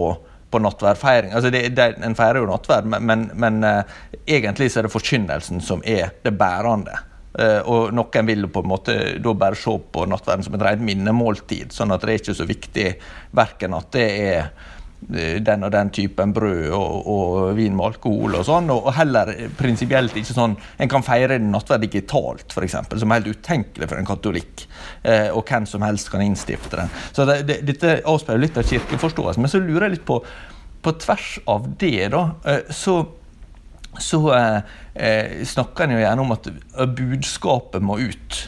på 0.49 0.61
nattverdfeiring. 0.63 1.33
Altså 1.35 1.51
det, 1.53 1.67
det, 1.77 1.89
en 2.05 2.17
feirer 2.17 2.41
jo 2.41 2.49
nattverd, 2.49 2.87
men, 2.89 3.27
men, 3.33 3.59
uh, 3.63 3.97
egentlig 4.25 4.71
så 4.71 4.81
er 4.81 4.87
det 4.87 4.95
forkynnelsen 4.95 5.61
som 5.63 5.83
er 5.85 6.15
det 6.25 6.33
bærende. 6.39 6.97
Uh, 7.35 7.61
og 7.67 7.95
noen 7.95 8.29
vil 8.29 8.47
på 8.47 8.63
en 8.63 8.71
måte 8.71 8.95
da 9.19 9.35
bare 9.37 9.59
se 9.59 9.75
på 9.91 10.05
nattverden 10.09 10.47
som 10.47 10.55
et 10.55 10.65
rent 10.65 10.85
minnemåltid, 10.87 11.75
sånn 11.75 11.93
at 11.93 12.05
det 12.05 12.13
er 12.13 12.23
ikke 12.23 12.37
så 12.37 12.47
viktig 12.49 12.87
verken 13.35 13.75
at 13.75 13.91
det 13.93 14.07
er 14.07 14.39
eh, 14.39 14.71
den 15.07 15.65
og 15.67 15.71
den 15.73 15.91
typen 15.93 16.33
brød 16.33 16.71
og, 16.73 17.07
og 17.11 17.51
vin 17.57 17.75
med 17.77 17.85
alkohol 17.91 18.39
og 18.39 18.45
sånn, 18.47 18.71
og 18.73 18.89
heller 18.97 19.31
prinsipielt 19.59 20.15
ikke 20.17 20.33
sånn 20.33 20.55
En 20.81 20.89
kan 20.89 21.05
feire 21.05 21.37
nattverd 21.41 21.85
digitalt, 21.85 22.49
f.eks., 22.49 22.77
som 22.95 23.11
er 23.11 23.21
helt 23.21 23.37
utenkelig 23.37 23.89
for 23.91 23.99
en 23.99 24.07
katolikk. 24.07 24.65
Eh, 25.03 25.29
og 25.29 25.45
hvem 25.45 25.67
som 25.69 25.85
helst 25.85 26.09
kan 26.13 26.23
innstifte 26.25 26.79
den. 26.81 26.91
Så 27.13 27.27
det, 27.29 27.41
det, 27.49 27.61
Dette 27.67 27.99
avspeiler 28.07 28.47
litt 28.47 28.57
av 28.59 28.67
kirkeforståelsen. 28.69 29.45
Men 29.45 29.53
så 29.53 29.61
lurer 29.61 29.87
jeg 29.87 29.97
litt 29.97 30.09
på 30.09 30.21
på 30.85 30.91
tvers 31.01 31.39
av 31.49 31.63
det, 31.81 32.11
da, 32.13 32.27
så 32.69 32.99
så 33.99 34.33
eh, 34.35 34.57
eh, 34.93 35.45
snakker 35.45 35.85
en 35.85 35.95
jo 35.95 36.01
gjerne 36.01 36.23
om 36.25 36.33
at 36.35 36.49
budskapet 36.97 37.83
må 37.83 37.97
ut. 38.01 38.39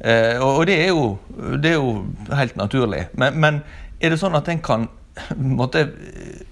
Eh, 0.00 0.36
og, 0.42 0.66
det 0.68 0.80
er, 0.82 0.92
jo, 0.92 1.16
det 1.62 1.72
er, 1.72 1.78
jo, 1.78 2.34
helt 2.36 2.56
naturlig. 2.58 3.06
Men, 3.14 3.38
men 3.40 3.60
er 4.00 4.12
det 4.12 4.20
sånn 4.20 4.36
at 4.38 4.48
en 4.52 4.62
kan 4.64 4.88
måtte 5.36 5.86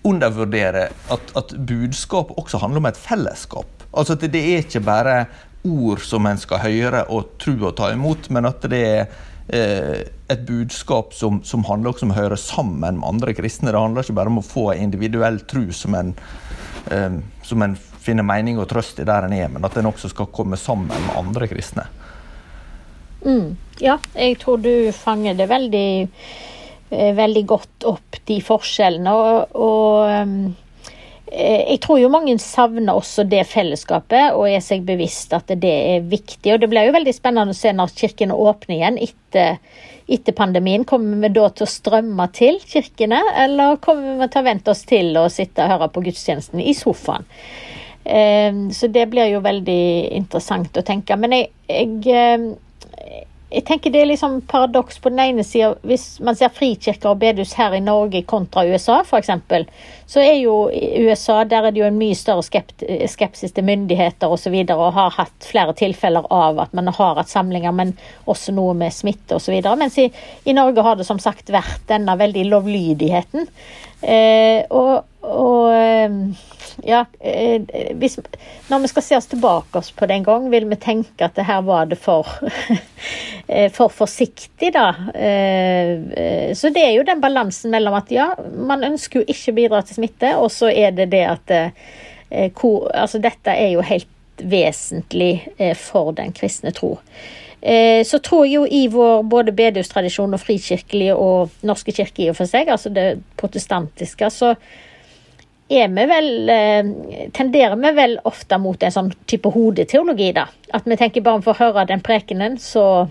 undervurdere 0.05 0.89
at, 1.13 1.33
at 1.37 1.55
budskapet 1.69 2.39
også 2.41 2.61
handler 2.63 2.83
om 2.83 2.91
et 2.91 3.01
fellesskap? 3.01 3.85
Altså 3.95 4.17
at 4.17 4.27
det 4.33 4.41
er 4.41 4.65
ikke 4.65 4.83
bare 4.85 5.19
ord 5.65 6.03
som 6.05 6.27
en 6.29 6.41
skal 6.41 6.61
høre 6.65 7.05
og 7.13 7.37
tro 7.41 7.55
og 7.71 7.77
ta 7.79 7.91
imot, 7.95 8.29
men 8.35 8.49
at 8.49 8.67
det 8.71 8.83
er 8.85 9.07
eh, 9.49 10.05
et 10.33 10.45
budskap 10.47 11.15
som, 11.17 11.41
som, 11.45 11.65
handler 11.69 11.93
også 11.93 12.09
om 12.09 12.15
å 12.15 12.19
høre 12.19 12.39
sammen 12.41 13.01
med 13.01 13.09
andre 13.09 13.35
kristne. 13.37 13.73
Det 13.73 13.81
handler 13.81 14.05
ikke 14.05 14.19
bare 14.21 14.33
om 14.33 14.43
å 14.43 14.47
få 14.47 14.71
en 14.75 14.87
individuell 14.89 15.41
tro 15.49 15.65
som 15.73 15.97
en, 15.99 16.15
eh, 16.93 17.21
som 17.45 17.65
en 17.65 17.77
finner 18.05 18.27
mening 18.27 18.61
og 18.61 18.69
trøst 18.73 19.01
i 19.01 19.09
der 19.09 19.27
en 19.27 19.37
er, 19.37 19.49
men 19.53 19.65
at 19.65 19.77
en 19.81 19.89
også 19.89 20.13
skal 20.13 20.33
komme 20.35 20.61
sammen 20.61 20.93
med 20.93 21.17
andre 21.17 21.49
kristne. 21.49 21.87
Mm, 23.25 23.55
ja, 23.81 23.97
jeg 24.13 24.37
tror 24.43 24.61
du 24.61 24.93
fanger 24.93 25.39
det 25.39 25.49
veldig, 25.49 25.89
eh, 26.03 26.53
veldig 27.17 27.45
godt 27.49 27.87
opp, 27.91 28.21
de 28.29 28.39
forskjellene. 28.45 29.15
Og, 29.15 29.57
og 29.59 30.11
eh, 30.11 31.65
jeg 31.75 31.81
tror 31.83 31.99
jo 31.99 32.13
mange 32.13 32.37
savner 32.43 32.95
også 32.95 33.25
det 33.27 33.43
fellesskapet 33.51 34.37
og 34.37 34.47
er 34.51 34.63
seg 34.63 34.85
bevisst 34.87 35.35
at 35.37 35.51
det 35.51 35.75
er 35.97 36.07
viktig. 36.07 36.55
Og 36.55 36.63
det 36.63 36.71
blir 36.71 36.89
jo 36.89 36.95
veldig 36.95 37.17
spennende 37.17 37.57
å 37.57 37.59
se 37.59 37.73
når 37.75 37.95
kirkene 37.99 38.37
åpner 38.39 38.77
igjen 38.77 39.01
etter, 39.09 39.59
etter 40.07 40.37
pandemien. 40.37 40.87
Kommer 40.89 41.25
vi 41.25 41.33
da 41.35 41.49
til 41.51 41.67
å 41.67 41.75
strømme 41.75 42.29
til 42.37 42.61
kirkene, 42.63 43.23
eller 43.47 43.81
kommer 43.83 44.21
vi 44.23 44.31
til 44.31 44.45
å 44.45 44.49
vente 44.51 44.75
oss 44.75 44.85
til 44.89 45.15
å 45.19 45.29
sitte 45.33 45.65
og 45.65 45.75
høre 45.75 45.91
på 45.95 46.05
gudstjenesten 46.09 46.63
i 46.63 46.77
sofaen? 46.79 47.27
Ehm, 48.05 48.69
så 48.73 48.87
det 48.93 49.07
blir 49.09 49.31
jo 49.33 49.41
veldig 49.45 50.13
interessant 50.13 50.77
å 50.77 50.85
tenke. 50.85 51.17
Men 51.17 51.33
jeg, 51.39 51.51
jeg, 51.69 52.53
jeg 53.55 53.65
tenker 53.69 53.93
det 53.95 54.01
er 54.03 54.09
liksom 54.11 54.41
paradoks 54.51 54.99
på 54.99 55.13
den 55.13 55.21
ene 55.23 55.45
sida. 55.47 55.75
Hvis 55.87 56.19
man 56.25 56.37
ser 56.39 56.53
frikirker 56.55 57.13
og 57.13 57.21
bedehus 57.23 57.55
her 57.59 57.75
i 57.77 57.83
Norge 57.85 58.25
kontra 58.27 58.65
USA 58.67 59.01
f.eks., 59.05 59.31
så 60.11 60.21
er 60.21 60.37
jo 60.43 60.55
USA 60.71 61.39
der 61.49 61.69
er 61.69 61.75
det 61.75 61.81
jo 61.81 61.87
en 61.87 61.99
mye 61.99 62.17
større 62.19 62.43
skepsis 62.45 63.55
til 63.55 63.67
myndigheter 63.67 64.27
osv. 64.29 64.35
Og, 64.35 64.41
så 64.45 64.51
videre, 64.53 64.77
og 64.77 64.93
har 64.93 65.15
hatt 65.17 65.47
flere 65.47 65.73
tilfeller 65.79 66.27
av 66.35 66.59
at 66.67 66.75
man 66.77 66.91
har 66.93 67.21
hatt 67.21 67.31
samlinger, 67.33 67.73
men 67.73 67.95
også 68.29 68.53
noe 68.53 68.75
med 68.77 68.93
smitte 68.93 69.39
osv. 69.39 69.55
Mens 69.81 69.97
i, 70.03 70.11
i 70.45 70.57
Norge 70.57 70.85
har 70.85 70.99
det 70.99 71.07
som 71.09 71.23
sagt 71.23 71.53
vært 71.55 71.87
denne 71.89 72.19
veldig 72.21 72.45
lovlydigheten. 72.51 73.49
Eh, 74.05 74.67
og, 74.69 75.07
og 75.25 75.71
ehm, 75.73 76.19
ja, 76.83 77.05
eh, 77.21 77.63
hvis, 77.95 78.19
Når 78.69 78.79
vi 78.79 78.89
skal 78.89 79.03
se 79.03 79.17
oss 79.17 79.27
tilbake 79.27 79.79
oss 79.79 79.91
på 79.93 80.07
den 80.07 80.25
gang, 80.25 80.49
vil 80.51 80.67
vi 80.69 80.79
tenke 80.81 81.27
at 81.27 81.37
det 81.37 81.47
her 81.49 81.63
var 81.63 81.87
det 81.87 81.99
for, 82.01 82.29
eh, 83.49 83.71
for 83.73 83.93
forsiktig, 83.93 84.73
da. 84.75 84.89
Eh, 85.15 86.55
så 86.55 86.73
det 86.75 86.83
er 86.83 86.97
jo 86.97 87.07
den 87.07 87.23
balansen 87.23 87.75
mellom 87.75 87.99
at 87.99 88.11
ja, 88.13 88.33
man 88.55 88.85
ønsker 88.85 89.23
jo 89.23 89.29
ikke 89.29 89.53
å 89.53 89.59
bidra 89.61 89.85
til 89.85 90.01
smitte, 90.01 90.35
og 90.39 90.51
så 90.53 90.73
er 90.73 90.97
det 90.97 91.11
det 91.15 91.25
at 91.29 91.55
hvor, 92.59 92.89
altså 92.91 93.21
dette 93.23 93.53
er 93.53 93.77
jo 93.77 93.83
helt 93.85 94.09
vesentlig 94.43 95.45
for 95.79 96.11
den 96.17 96.33
kristne 96.35 96.73
tro. 96.75 96.97
Så 97.63 98.19
tror 98.25 98.49
jeg 98.49 98.57
jo 98.57 98.65
i 98.67 98.81
vår 98.91 99.23
både 99.31 99.55
bedehustradisjon 99.55 100.35
og 100.35 100.43
frikirkelige 100.43 101.15
og 101.15 101.53
norske 101.63 101.95
kirke 101.95 102.25
i 102.25 102.31
og 102.33 102.39
for 102.41 102.51
seg, 102.51 102.73
altså 102.73 102.91
det 102.91 103.21
protestantiske, 103.39 104.33
så 104.35 104.51
vi 105.69 106.07
vel 106.07 106.49
eh, 106.49 107.29
Tenderer 107.33 107.77
vi 107.77 107.93
vel 107.97 108.19
ofte 108.25 108.59
mot 108.59 108.83
en 108.83 108.93
sånn 108.93 109.13
type 109.27 109.49
hodeteologi, 109.49 110.33
da. 110.37 110.49
At 110.77 110.87
vi 110.87 110.97
tenker 111.01 111.25
bare 111.25 111.41
om 111.41 111.47
å 111.47 111.59
høre 111.59 111.87
den 111.89 112.05
prekenen, 112.05 112.59
så 112.61 113.09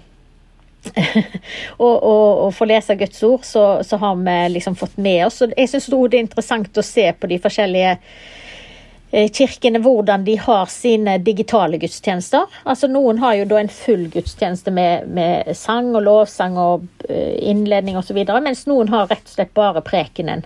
og, 1.78 2.04
og, 2.04 2.30
og 2.46 2.54
få 2.56 2.68
lese 2.68 2.96
Guds 3.00 3.24
ord, 3.24 3.44
så, 3.48 3.66
så, 3.88 3.98
har 3.98 4.16
vi 4.20 4.38
liksom 4.58 4.76
fått 4.76 4.98
med 4.98 5.26
oss. 5.28 5.42
Og 5.42 5.54
jeg 5.58 5.72
syns 5.72 5.88
det 5.88 6.00
er 6.18 6.24
interessant 6.26 6.78
å 6.78 6.86
se 6.86 7.06
på 7.16 7.30
de 7.32 7.40
forskjellige 7.42 7.94
eh, 7.96 9.30
kirkene 9.32 9.80
hvordan 9.84 10.26
de 10.28 10.36
har 10.44 10.72
sine 10.72 11.18
digitale 11.24 11.80
gudstjenester. 11.82 12.52
Altså 12.68 12.92
Noen 12.92 13.22
har 13.24 13.38
jo 13.40 13.48
da 13.54 13.62
en 13.62 13.72
full 13.72 14.10
gudstjeneste 14.14 14.76
med, 14.76 15.08
med 15.08 15.54
sang 15.58 15.94
og 15.96 16.04
lovsang 16.04 16.60
og 16.60 16.88
eh, 17.08 17.40
innledning 17.50 17.98
osv., 18.00 18.20
mens 18.44 18.68
noen 18.68 18.92
har 18.94 19.08
rett 19.12 19.24
og 19.24 19.38
slett 19.38 19.56
bare 19.56 19.86
prekenen. 19.88 20.44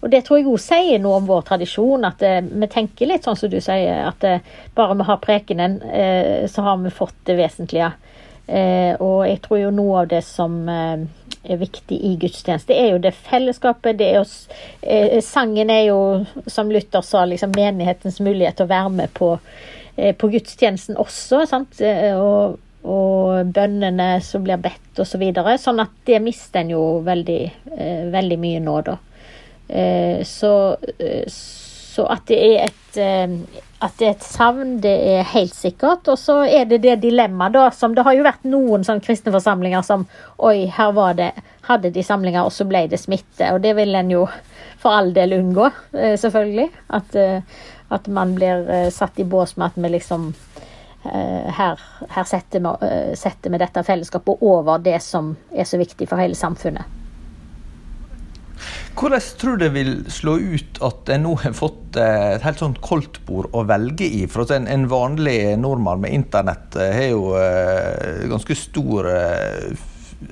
Og 0.00 0.08
det 0.12 0.22
tror 0.24 0.40
jeg 0.40 0.48
òg 0.48 0.60
sier 0.62 1.00
noe 1.02 1.18
om 1.20 1.26
vår 1.28 1.42
tradisjon, 1.50 2.06
at 2.08 2.22
eh, 2.24 2.40
vi 2.40 2.68
tenker 2.72 3.10
litt 3.10 3.26
sånn 3.26 3.36
som 3.36 3.52
du 3.52 3.58
sier, 3.60 4.04
at 4.08 4.24
eh, 4.24 4.44
bare 4.76 4.96
vi 4.96 5.08
har 5.08 5.20
prekenen, 5.20 5.80
eh, 5.84 6.46
så 6.48 6.64
har 6.64 6.80
vi 6.80 6.92
fått 6.94 7.18
det 7.28 7.36
vesentlige. 7.40 7.92
Eh, 8.50 8.96
og 8.98 9.28
jeg 9.28 9.38
tror 9.44 9.60
jo 9.60 9.74
noe 9.74 10.00
av 10.02 10.08
det 10.10 10.22
som 10.26 10.54
eh, 10.68 11.04
er 11.44 11.60
viktig 11.60 11.98
i 12.08 12.16
gudstjeneste, 12.20 12.74
er 12.74 12.94
jo 12.94 13.02
det 13.02 13.12
fellesskapet. 13.14 13.98
Det 14.00 14.08
er 14.08 14.16
jo, 14.18 14.24
eh, 14.82 15.20
sangen 15.24 15.70
er 15.70 15.84
jo, 15.90 16.00
som 16.50 16.72
Luther 16.72 17.04
sa, 17.06 17.22
liksom 17.28 17.54
menighetens 17.54 18.18
mulighet 18.24 18.58
til 18.58 18.66
å 18.66 18.72
være 18.72 18.96
med 19.02 19.14
på, 19.14 19.36
på 19.96 20.32
gudstjenesten 20.32 20.98
også. 21.00 21.44
sant? 21.50 21.80
og 22.16 22.58
og 22.80 23.50
bønnene 23.52 24.22
som 24.24 24.40
blir 24.40 24.56
bedt 24.56 24.96
osv. 25.02 25.10
Så 25.10 25.18
videre, 25.20 25.58
sånn 25.60 25.82
at 25.82 25.90
det 26.08 26.16
mister 26.24 26.62
en 26.62 26.70
jo 26.72 26.84
veldig, 27.04 27.40
veldig 28.08 28.38
mye 28.40 28.62
nå, 28.64 28.78
da. 28.86 28.94
Eh, 29.72 30.24
så, 30.24 30.76
eh, 30.98 31.28
så 31.28 32.06
at 32.10 32.26
det 32.26 32.38
er 32.44 32.64
et 32.64 32.96
eh, 32.98 33.34
at 33.80 33.94
det 33.96 34.04
er 34.04 34.10
et 34.12 34.24
savn, 34.26 34.72
det 34.84 34.92
er 35.08 35.28
helt 35.30 35.54
sikkert. 35.56 36.08
Og 36.12 36.18
så 36.20 36.42
er 36.44 36.66
det 36.68 36.82
det 36.84 36.98
dilemmaet, 37.00 37.54
da, 37.54 37.62
som 37.72 37.94
det 37.96 38.04
har 38.04 38.12
jo 38.12 38.26
vært 38.26 38.42
noen 38.44 38.84
sånn 38.84 39.00
kristne 39.00 39.32
forsamlinger 39.32 39.80
som 39.86 40.04
Oi, 40.36 40.66
her 40.68 40.92
var 40.92 41.16
det 41.16 41.30
Hadde 41.64 41.92
de 41.94 42.04
samlinger, 42.04 42.44
og 42.44 42.52
så 42.52 42.66
ble 42.68 42.82
det 42.90 43.00
smitte. 43.00 43.48
Og 43.54 43.62
det 43.64 43.72
vil 43.78 43.94
en 43.96 44.12
jo 44.12 44.26
for 44.82 44.92
all 44.98 45.14
del 45.16 45.38
unngå, 45.38 45.70
selvfølgelig. 45.92 46.68
At, 46.98 47.16
at 47.94 48.12
man 48.12 48.34
blir 48.34 48.90
satt 48.92 49.20
i 49.22 49.28
bås 49.28 49.54
med 49.56 49.70
at 49.70 49.78
vi 49.80 49.94
liksom 49.94 50.32
her, 51.04 51.84
her 52.16 52.28
setter, 52.28 52.64
vi, 52.64 53.16
setter 53.16 53.54
vi 53.54 53.60
dette 53.62 53.86
fellesskapet 53.86 54.42
over 54.44 54.82
det 54.82 54.98
som 55.04 55.36
er 55.54 55.68
så 55.68 55.78
viktig 55.80 56.10
for 56.10 56.20
hele 56.20 56.36
samfunnet. 56.36 56.99
Hvordan 58.98 59.22
tror 59.40 59.56
du 59.56 59.64
det 59.64 59.70
vil 59.74 59.92
slå 60.12 60.36
ut 60.38 60.80
at 60.84 61.12
en 61.14 61.22
nå 61.24 61.36
har 61.44 61.54
fått 61.56 61.96
eh, 62.00 62.34
et 62.34 62.44
helt 62.44 62.60
sånt 62.60 62.80
koldtbord 62.84 63.48
å 63.56 63.62
velge 63.68 64.08
i? 64.08 64.24
For 64.30 64.50
en, 64.54 64.66
en 64.68 64.88
vanlig 64.90 65.56
nordmann 65.60 66.02
med 66.02 66.16
internett 66.16 66.76
eh, 66.76 66.96
har 66.96 67.08
jo 67.12 67.30
eh, 67.38 68.26
ganske 68.32 68.58
stor 68.58 69.08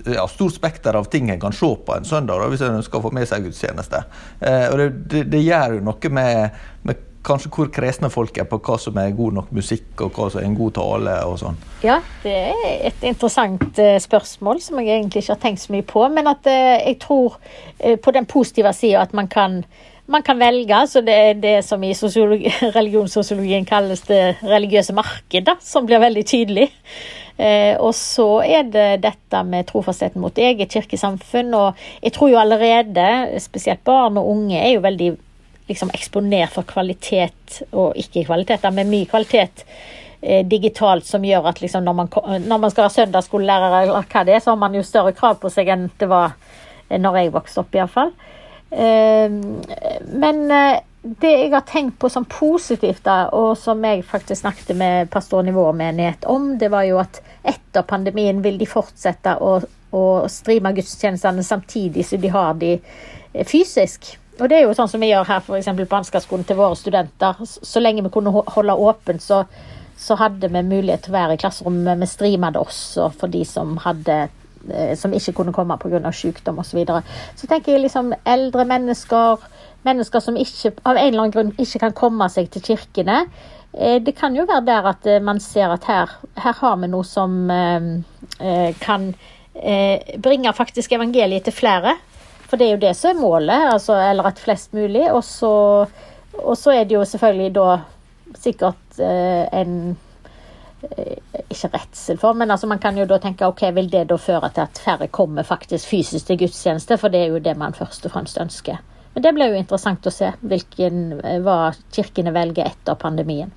ja, 0.04 0.28
stort 0.28 0.54
spekter 0.54 0.94
av 0.94 1.04
ting 1.04 1.30
en 1.30 1.40
kan 1.40 1.52
se 1.52 1.70
på 1.86 1.96
en 1.96 2.04
søndag 2.04 2.44
hvis 2.50 2.62
en 2.64 2.78
ønsker 2.78 2.98
å 3.00 3.06
få 3.06 3.12
med 3.14 3.28
seg 3.28 3.46
gudstjeneste. 3.48 4.02
Eh, 4.40 4.66
og 4.70 4.78
det, 4.80 4.88
det, 5.12 5.24
det, 5.32 5.44
gjør 5.44 5.78
jo 5.78 5.84
noe 5.88 6.12
med, 6.12 6.58
med 6.88 7.04
kanskje 7.28 7.50
hvor 7.52 7.68
kresne 7.72 8.10
folk 8.12 8.38
er 8.40 8.46
på 8.48 8.60
hva 8.64 8.78
som 8.80 8.96
er 9.00 9.14
god 9.16 9.36
nok 9.40 9.52
musikk, 9.56 9.90
og 10.04 10.16
hva 10.16 10.30
som 10.32 10.40
er 10.40 10.48
en 10.48 10.56
god 10.58 10.74
tale 10.78 11.16
og 11.28 11.36
sånn? 11.42 11.60
Ja, 11.84 12.00
det 12.24 12.34
er 12.52 12.64
et 12.90 13.04
interessant 13.06 13.68
uh, 13.78 13.98
spørsmål 14.02 14.62
som 14.64 14.80
jeg 14.82 14.96
egentlig 14.96 15.24
ikke 15.24 15.36
har 15.36 15.44
tenkt 15.44 15.64
så 15.64 15.74
mye 15.74 15.86
på. 15.86 16.06
Men 16.14 16.30
at 16.32 16.48
uh, 16.48 16.74
jeg 16.80 16.98
tror 17.04 17.38
uh, 17.38 17.94
på 18.00 18.16
den 18.16 18.28
positive 18.30 18.72
sida 18.76 19.04
at 19.04 19.14
man 19.16 19.30
kan, 19.30 19.60
man 20.08 20.24
kan 20.26 20.40
velge. 20.40 20.80
Så 20.90 21.04
det 21.06 21.20
er 21.28 21.38
det 21.42 21.54
som 21.66 21.84
i 21.84 21.94
religionssosiologien 22.78 23.68
kalles 23.68 24.04
det 24.08 24.40
religiøse 24.42 24.96
markedet, 24.96 25.58
som 25.64 25.86
blir 25.86 26.02
veldig 26.04 26.26
tydelig. 26.26 26.70
og 27.78 27.92
så 27.94 28.40
er 28.42 28.64
det 28.66 29.02
dette 29.04 29.42
med 29.46 29.68
trofastheten 29.68 30.20
mot 30.20 30.38
eget 30.38 30.72
kirkesamfunn. 30.74 31.54
Og 31.54 31.76
jeg 32.02 32.12
tror 32.12 32.32
jo 32.32 32.40
allerede, 32.40 33.38
spesielt 33.38 33.84
barn 33.86 34.18
og 34.18 34.26
unge, 34.32 34.58
er 34.58 34.72
jo 34.74 34.82
veldig 34.82 35.12
liksom 35.68 35.92
eksponert 35.94 36.54
for 36.56 36.68
kvalitet, 36.68 37.62
og 37.72 37.96
ikke 37.98 38.26
kvalitet, 38.28 38.66
men 38.74 38.90
mye 38.92 39.08
kvalitet 39.10 39.64
eh, 40.20 40.46
digitalt 40.46 41.06
som 41.06 41.24
gjør 41.24 41.50
at 41.50 41.62
liksom 41.62 41.84
når, 41.84 41.98
man, 42.00 42.10
når 42.46 42.64
man 42.64 42.72
skal 42.72 42.86
være 42.86 42.96
søndagsskolelærer, 42.96 43.78
eller 43.82 44.08
hva 44.08 44.24
det 44.26 44.36
er, 44.36 44.42
så 44.44 44.54
har 44.54 44.62
man 44.64 44.76
jo 44.76 44.86
større 44.86 45.14
krav 45.16 45.38
på 45.42 45.52
seg 45.52 45.70
enn 45.74 45.88
det 46.00 46.10
var 46.10 46.34
eh, 46.88 46.98
når 47.00 47.22
jeg 47.22 47.34
vokste 47.36 47.64
opp, 47.64 47.78
iallfall. 47.78 48.12
Eh, 48.68 49.28
men 49.28 50.44
det 51.02 51.30
jeg 51.30 51.52
har 51.52 51.64
tenkt 51.66 51.98
på 51.98 52.10
som 52.10 52.26
positivt, 52.28 53.04
da, 53.06 53.28
og 53.32 53.56
som 53.58 53.84
jeg 53.84 54.04
faktisk 54.06 54.42
snakket 54.42 54.76
med 54.76 55.10
pastornivåmenighet 55.10 56.26
om, 56.28 56.56
det 56.58 56.70
var 56.72 56.88
jo 56.88 56.98
at 57.00 57.20
etter 57.46 57.86
pandemien 57.86 58.42
vil 58.42 58.58
de 58.58 58.66
fortsette 58.68 59.36
å, 59.40 59.58
å 59.94 60.04
streame 60.30 60.74
gudstjenestene 60.76 61.44
samtidig 61.46 62.06
som 62.06 62.20
de 62.22 62.32
har 62.34 62.58
de 62.58 62.74
eh, 62.76 63.46
fysisk. 63.46 64.16
Og 64.38 64.46
det 64.50 64.58
er 64.58 64.66
jo 64.68 64.74
sånn 64.76 64.90
som 64.90 65.02
vi 65.02 65.10
gjør 65.10 65.26
her 65.26 65.42
for 65.42 65.58
på 65.58 65.98
Ansgarskolen 65.98 66.46
til 66.46 66.58
våre 66.58 66.76
studenter. 66.78 67.40
Så 67.44 67.82
lenge 67.82 68.04
vi 68.06 68.12
kunne 68.14 68.30
holde 68.30 68.74
åpent, 68.74 69.22
så, 69.22 69.42
så 69.98 70.16
hadde 70.20 70.50
vi 70.52 70.62
mulighet 70.62 71.06
til 71.06 71.14
å 71.14 71.18
være 71.18 71.36
i 71.36 71.40
klasserommet. 71.42 71.98
Vi 71.98 72.10
streama 72.10 72.52
det 72.54 72.62
også 72.62 73.10
for 73.18 73.32
de 73.32 73.42
som 73.48 73.76
hadde 73.82 74.18
eh, 74.70 74.94
som 74.98 75.14
ikke 75.14 75.34
kunne 75.40 75.54
komme 75.56 75.78
pga. 75.82 76.12
sykdom 76.12 76.60
osv. 76.62 76.70
Så, 76.70 76.78
videre. 76.78 77.02
så 77.36 77.50
tenker 77.50 77.74
jeg 77.74 77.86
liksom 77.86 78.12
eldre 78.24 78.64
mennesker, 78.64 79.46
mennesker 79.88 80.22
som 80.22 80.36
ikke, 80.38 80.76
av 80.84 80.96
en 80.96 81.06
eller 81.06 81.24
annen 81.24 81.34
grunn 81.34 81.54
ikke 81.58 81.82
kan 81.86 81.96
komme 81.96 82.28
seg 82.30 82.50
til 82.54 82.62
kirkene. 82.62 83.24
Eh, 83.74 83.98
det 84.02 84.14
kan 84.14 84.36
jo 84.36 84.46
være 84.46 84.66
der 84.70 84.92
at 84.92 85.06
eh, 85.06 85.22
man 85.22 85.42
ser 85.42 85.74
at 85.74 85.90
her, 85.90 86.14
her 86.38 86.62
har 86.62 86.78
vi 86.78 86.92
noe 86.92 87.06
som 87.06 87.50
kan 88.78 89.10
bringe 90.22 90.52
faktisk 90.54 90.92
evangeliet 90.94 91.48
til 91.48 91.56
flere. 91.56 91.96
For 92.48 92.56
det 92.56 92.66
er 92.66 92.76
jo 92.76 92.82
det 92.82 92.94
som 92.96 93.12
er 93.12 93.20
målet, 93.20 93.70
altså, 93.74 93.96
eller 94.00 94.30
at 94.30 94.40
flest 94.40 94.72
mulig. 94.76 95.04
Og 95.12 95.22
så, 95.24 95.52
og 96.38 96.54
så 96.56 96.74
er 96.74 96.84
det 96.88 96.96
jo 96.96 97.04
selvfølgelig 97.04 97.54
da 97.58 97.70
sikkert 98.36 99.00
en 99.00 99.96
ikke 101.50 101.70
redsel 101.72 102.18
for, 102.20 102.36
men 102.38 102.50
altså 102.50 102.68
man 102.70 102.78
kan 102.78 102.98
jo 102.98 103.06
da 103.08 103.18
tenke 103.22 103.46
ok, 103.46 103.62
vil 103.74 103.90
det 103.90 104.04
da 104.10 104.18
føre 104.20 104.50
til 104.54 104.62
at 104.62 104.80
færre 104.84 105.08
kommer 105.10 105.42
faktisk 105.42 105.88
fysisk 105.90 106.26
til 106.26 106.38
gudstjeneste? 106.38 106.98
For 106.98 107.12
det 107.12 107.24
er 107.24 107.32
jo 107.34 107.42
det 107.42 107.56
man 107.58 107.74
først 107.74 108.06
og 108.06 108.14
fremst 108.14 108.38
ønsker. 108.40 108.78
Men 109.14 109.24
det 109.24 109.32
blir 109.34 109.50
jo 109.50 109.58
interessant 109.58 110.06
å 110.06 110.12
se 110.14 110.30
hvilken, 110.46 111.20
eh, 111.24 111.40
hva 111.42 111.72
kirkene 111.94 112.30
velger 112.34 112.68
etter 112.68 112.94
pandemien. 112.94 113.50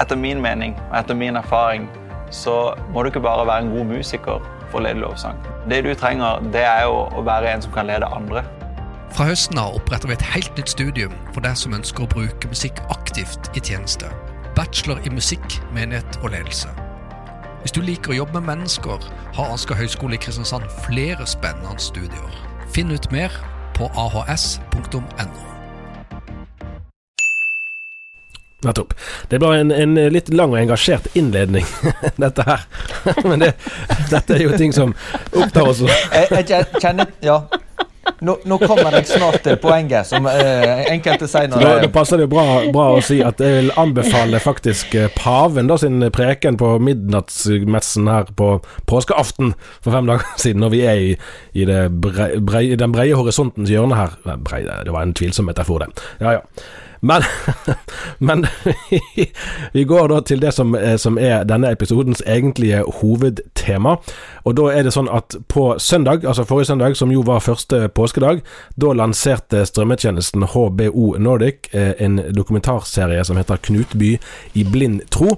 Etter 0.00 0.16
min 0.16 0.40
mening 0.40 0.76
og 0.88 0.94
etter 1.02 1.18
min 1.18 1.36
erfaring 1.36 1.88
så 2.30 2.74
må 2.92 3.02
du 3.02 3.10
ikke 3.10 3.24
bare 3.24 3.46
være 3.46 3.66
en 3.66 3.74
god 3.74 3.90
musiker 3.90 4.40
for 4.70 4.80
å 4.80 4.86
lede 4.86 5.02
lovsang. 5.02 5.38
Det 5.70 5.82
du 5.84 5.92
trenger, 5.94 6.42
det 6.54 6.64
er 6.64 6.86
jo 6.86 7.04
å 7.16 7.24
være 7.26 7.52
en 7.52 7.64
som 7.64 7.74
kan 7.74 7.88
lede 7.88 8.08
andre. 8.14 8.44
Fra 9.16 9.28
høsten 9.30 9.58
av 9.58 9.76
oppretter 9.78 10.10
vi 10.10 10.18
et 10.18 10.26
helt 10.34 10.58
nytt 10.58 10.72
studium 10.74 11.14
for 11.32 11.44
deg 11.44 11.56
som 11.56 11.74
ønsker 11.76 12.04
å 12.04 12.10
bruke 12.12 12.50
musikk 12.50 12.82
aktivt 12.92 13.50
i 13.56 13.62
tjeneste. 13.64 14.10
Bachelor 14.56 15.00
i 15.06 15.12
musikk, 15.14 15.60
menighet 15.74 16.20
og 16.22 16.34
ledelse. 16.34 16.70
Hvis 17.62 17.74
du 17.74 17.80
liker 17.82 18.14
å 18.14 18.20
jobbe 18.20 18.38
med 18.38 18.52
mennesker, 18.52 19.02
har 19.34 19.54
Asker 19.54 19.78
høgskole 19.78 20.14
i 20.14 20.22
Kristiansand 20.22 20.68
flere 20.84 21.26
spennende 21.26 21.78
studier. 21.82 22.42
Finn 22.74 22.92
ut 22.94 23.10
mer 23.12 23.34
på 23.78 23.90
ahs.no. 23.98 25.57
Nettopp. 28.66 28.94
Det 29.30 29.38
ble 29.38 29.52
en, 29.60 29.70
en, 29.70 29.94
litt 30.10 30.32
lang 30.34 30.50
og 30.50 30.58
engasjert 30.58 31.06
innledning, 31.18 31.66
dette 32.24 32.42
her. 32.42 32.66
Men 33.28 33.44
det, 33.44 33.52
dette 34.10 34.34
er 34.34 34.44
jo 34.48 34.58
ting 34.58 34.74
som 34.74 34.96
opptar 35.30 35.70
oss. 35.70 35.84
jeg, 35.86 36.44
jeg 36.50 36.82
kjenner 36.82 37.14
Ja. 37.24 37.44
Nå, 38.24 38.34
nå, 38.48 38.56
kommer 38.58 38.94
jeg 38.96 39.06
snart 39.06 39.42
til 39.44 39.58
poenget, 39.60 40.08
som 40.08 40.26
eh, 40.26 40.88
enkelte 40.90 41.28
sier 41.30 41.50
når 41.52 41.62
da, 41.62 41.74
da 41.84 41.90
passer 41.92 42.18
det 42.18 42.24
jo 42.24 42.30
bra, 42.32 42.46
bra, 42.74 42.86
å 42.96 43.02
si 43.04 43.18
at 43.22 43.38
jeg 43.42 43.58
vil 43.60 43.70
anbefale 43.78 44.40
faktisk 44.42 44.96
eh, 44.98 45.10
paven 45.14 45.68
da 45.70 45.76
sin 45.78 46.00
preken 46.14 46.58
på 46.58 46.72
midnattsmessen 46.82 48.10
her 48.10 48.32
på 48.38 48.50
påskeaften 48.90 49.52
for 49.84 49.94
fem 49.94 50.10
dager 50.10 50.26
siden, 50.42 50.64
når 50.64 50.74
vi 50.74 50.82
er 50.88 51.04
i, 51.04 51.14
i 51.62 51.68
brei, 51.68 52.30
bre, 52.40 52.64
den 52.80 52.96
breie 52.96 53.14
horisontens 53.18 53.70
hjørne 53.70 54.00
her. 54.00 54.18
Brei, 54.42 54.64
det 54.66 54.94
var 54.94 55.04
en 55.04 55.14
tvilsom 55.14 55.46
metafor, 55.52 55.84
det. 55.84 56.08
Ja, 56.24 56.40
ja. 56.40 56.86
Men, 57.00 57.22
men 58.18 58.46
vi 59.72 59.84
går 59.84 60.08
da 60.08 60.20
til 60.20 60.40
det 60.40 60.52
som, 60.54 60.74
eh, 60.74 60.96
som, 60.96 61.18
er 61.18 61.44
denne 61.48 61.70
episodens 61.72 62.22
egentlige 62.26 62.82
hovedtema. 63.00 63.96
Og 64.48 64.56
da 64.56 64.68
er 64.72 64.86
det 64.86 64.94
sånn 64.94 65.10
at 65.12 65.36
på 65.52 65.70
søndag, 65.82 66.24
altså 66.24 66.46
forrige 66.48 66.70
søndag, 66.72 66.96
som 66.96 67.12
jo 67.12 67.22
var 67.26 67.44
første 67.44 67.86
påskedag, 67.94 68.42
da 68.80 68.92
lanserte 68.96 69.64
strømmetjenesten 69.68 70.46
HBO 70.54 71.14
Nordic 71.20 71.70
eh, 71.72 71.92
en 71.98 72.20
dokumentarserie 72.34 73.24
som 73.24 73.38
heter 73.38 73.60
Knutby 73.68 74.16
i 74.58 74.64
blind 74.64 75.04
tro. 75.14 75.36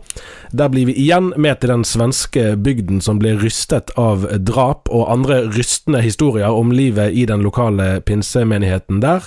Der 0.52 0.70
blir 0.72 0.88
vi 0.90 0.96
igjen 0.98 1.32
med 1.36 1.60
til 1.60 1.74
den 1.74 1.84
svenske 1.84 2.54
bygden 2.56 3.00
som 3.04 3.20
ble 3.20 3.36
rystet 3.40 3.92
av 4.00 4.26
drap 4.46 4.88
og 4.90 5.08
andre 5.12 5.42
rystende 5.50 6.02
historier 6.04 6.50
om 6.50 6.72
livet 6.72 7.14
i 7.14 7.26
den 7.28 7.44
lokale 7.44 7.98
pinsemenigheten 8.06 9.02
der. 9.02 9.26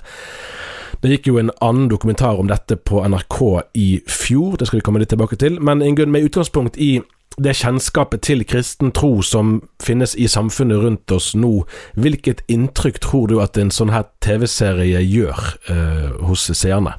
Det 1.04 1.10
gikk 1.12 1.26
jo 1.28 1.39
en 1.42 1.52
annen 1.60 1.89
dokumentar 1.92 2.38
om 2.39 2.48
dette 2.48 2.78
på 2.80 3.02
NRK 3.04 3.39
i 3.76 3.88
fjor, 4.08 4.56
det 4.56 4.70
skal 4.70 4.80
vi 4.80 4.84
komme 4.88 5.02
litt 5.02 5.10
tilbake 5.12 5.36
til. 5.36 5.58
Men 5.60 5.82
Ingunn, 5.84 6.13
med 6.16 6.24
utgangspunkt 6.30 6.78
i 6.80 7.02
det 7.44 7.58
kjennskapet 7.60 8.22
til 8.24 8.46
kristen 8.48 8.94
tro 8.96 9.18
som 9.26 9.58
finnes 9.84 10.13
i 10.16 10.30
samfunnet 10.32 10.80
rundt 10.80 11.12
oss 11.12 11.34
nå, 11.36 11.66
hvilket 12.00 12.46
inntrykk 12.48 13.02
tror 13.04 13.28
du 13.28 13.42
at 13.44 13.60
en 13.60 13.74
sånn 13.74 13.92
her 13.92 14.06
TV-serie 14.24 15.02
gjør 15.04 15.42
eh, 15.74 16.13
hos 16.30 16.46
seerne? 16.54 16.96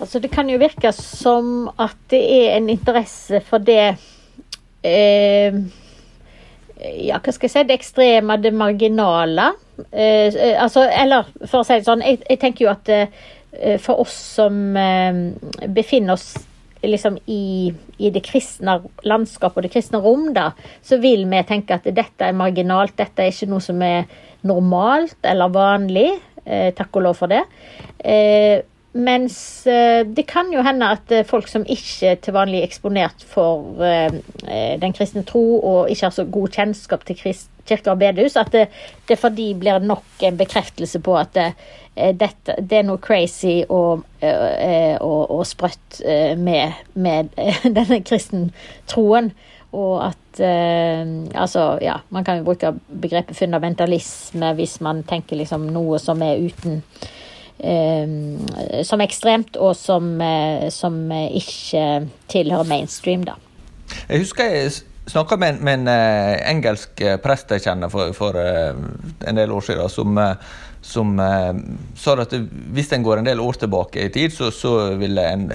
Altså 0.00 0.22
Det 0.22 0.30
kan 0.32 0.48
jo 0.48 0.56
virke 0.56 0.94
som 0.96 1.68
at 1.76 1.98
det 2.08 2.22
er 2.22 2.56
en 2.56 2.70
interesse 2.72 3.42
for 3.44 3.60
det 3.60 3.98
eh, 4.80 5.58
Ja, 7.04 7.20
hva 7.20 7.34
skal 7.36 7.50
jeg 7.50 7.52
si 7.52 7.66
Det 7.68 7.76
ekstreme, 7.76 8.38
det 8.40 8.54
marginale. 8.56 9.52
Eh, 9.90 10.28
eh, 10.28 10.56
altså, 10.62 10.84
eller 10.84 11.28
for 11.46 11.62
å 11.62 11.66
si 11.66 11.78
det 11.78 11.88
sånn, 11.88 12.04
jeg, 12.04 12.22
jeg 12.28 12.40
tenker 12.42 12.66
jo 12.66 12.72
at 12.72 12.90
eh, 12.92 13.76
for 13.82 14.02
oss 14.04 14.14
som 14.38 14.76
eh, 14.76 15.22
befinner 15.72 16.16
oss 16.16 16.32
liksom 16.82 17.18
i, 17.30 17.72
i, 17.98 18.10
det 18.10 18.24
kristne 18.26 18.80
landskapet 19.06 19.60
og 19.60 19.66
det 19.66 19.72
kristne 19.72 20.00
rom, 20.02 20.32
da, 20.34 20.50
så 20.82 20.98
vil 21.02 21.24
vi 21.30 21.42
tenke 21.46 21.78
at 21.78 21.86
dette 21.86 22.26
er 22.26 22.36
marginalt. 22.36 22.96
Dette 22.98 23.22
er 23.22 23.30
ikke 23.30 23.50
noe 23.52 23.62
som 23.62 23.82
er 23.86 24.10
normalt 24.48 25.18
eller 25.22 25.52
vanlig. 25.54 26.10
Eh, 26.42 26.72
takk 26.74 26.98
og 26.98 27.06
lov 27.06 27.20
for 27.20 27.30
det. 27.30 27.44
Mens 28.92 29.66
eh, 29.66 30.04
det 30.04 30.26
kan 30.28 30.50
jo 30.52 30.60
hende 30.60 30.90
at 30.92 31.12
eh, 31.14 31.24
folk 31.24 31.46
som 31.48 31.62
ikke 31.64 32.12
til 32.20 32.34
vanlig 32.36 32.58
er 32.60 32.66
eksponert 32.66 33.22
for 33.24 33.80
eh, 33.80 34.18
den 34.82 34.92
kristne 34.92 35.22
tro, 35.24 35.44
og 35.60 35.88
ikke 35.88 36.10
har 36.10 36.12
så 36.12 36.26
god 36.28 36.52
kjennskap 36.52 37.06
til 37.08 37.16
kirke 37.16 37.88
og 37.88 38.02
bedehus, 38.02 38.36
at 38.36 38.50
det, 38.52 38.66
det 39.08 39.16
for 39.16 39.32
de 39.32 39.46
blir 39.56 39.80
nok 39.80 40.26
en 40.28 40.36
bekreftelse 40.36 41.00
på 41.00 41.16
at 41.16 41.32
det, 41.38 41.46
dette, 42.20 42.58
det 42.60 42.82
er 42.82 42.84
noe 42.88 43.00
crazy 43.00 43.62
og, 43.68 44.04
og, 44.20 45.22
og 45.30 45.42
sprøtt 45.46 46.00
med, 46.40 46.84
med 46.94 47.32
denne 47.78 48.00
kristentroen. 48.04 49.32
Og 49.72 50.02
at 50.08 50.18
Altså, 50.32 51.76
ja, 51.84 51.98
man 52.08 52.24
kan 52.24 52.38
jo 52.38 52.46
bruke 52.46 52.70
begrepet 52.88 53.36
fundamentalisme 53.36 54.54
hvis 54.56 54.78
man 54.80 55.02
tenker 55.04 55.36
liksom 55.36 55.66
noe 55.74 55.98
som 56.00 56.24
er 56.24 56.40
uten 56.40 56.80
som 58.84 59.00
ekstremt, 59.04 59.56
og 59.56 59.76
som, 59.76 60.20
eh, 60.20 60.70
som, 60.70 60.96
ikke 61.12 62.08
tilhører 62.32 62.68
mainstream, 62.68 63.24
da. 63.28 63.36
Jeg 64.08 64.24
husker 64.24 64.44
jeg 64.44 64.72
snakka 65.06 65.36
med, 65.36 65.60
med, 65.60 65.82
en 65.82 65.88
uh, 65.88 66.50
engelsk 66.50 67.02
prest 67.22 67.50
jeg 67.52 67.64
kjenner 67.66 67.90
for, 67.92 68.12
for 68.16 68.38
en 68.38 69.36
del 69.36 69.52
år 69.52 69.60
siden, 69.66 69.88
som, 69.90 70.18
som 70.82 71.20
eh, 71.20 71.52
sa 71.94 72.14
at 72.18 72.34
hvis 72.74 72.90
en 72.92 73.04
går 73.06 73.20
en 73.20 73.28
del 73.28 73.40
år 73.40 73.60
tilbake 73.62 74.02
i 74.02 74.10
tid, 74.12 74.32
så, 74.34 74.50
så 74.50 74.72
ville 74.98 75.22
en 75.22 75.46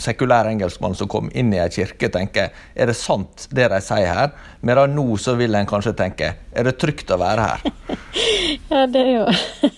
sekulær 0.00 0.48
engelskmann 0.48 0.96
som 0.96 1.10
kom 1.10 1.28
inn 1.36 1.52
i 1.52 1.60
ei 1.60 1.68
kirke, 1.72 2.08
tenke 2.12 2.48
er 2.50 2.88
det 2.88 2.96
sant 2.96 3.46
det 3.52 3.68
de 3.70 3.80
sier 3.84 4.08
her? 4.08 4.32
Medan 4.64 4.96
nå 4.96 5.04
så 5.20 5.36
vil 5.36 5.54
en 5.54 5.68
kanskje 5.68 5.94
tenke 5.98 6.32
er 6.54 6.68
det 6.68 6.78
trygt 6.80 7.12
å 7.12 7.20
være 7.20 7.48
her? 7.50 7.94
ja, 8.72 8.86
det 8.88 9.04
er 9.04 9.12
jo, 9.12 9.24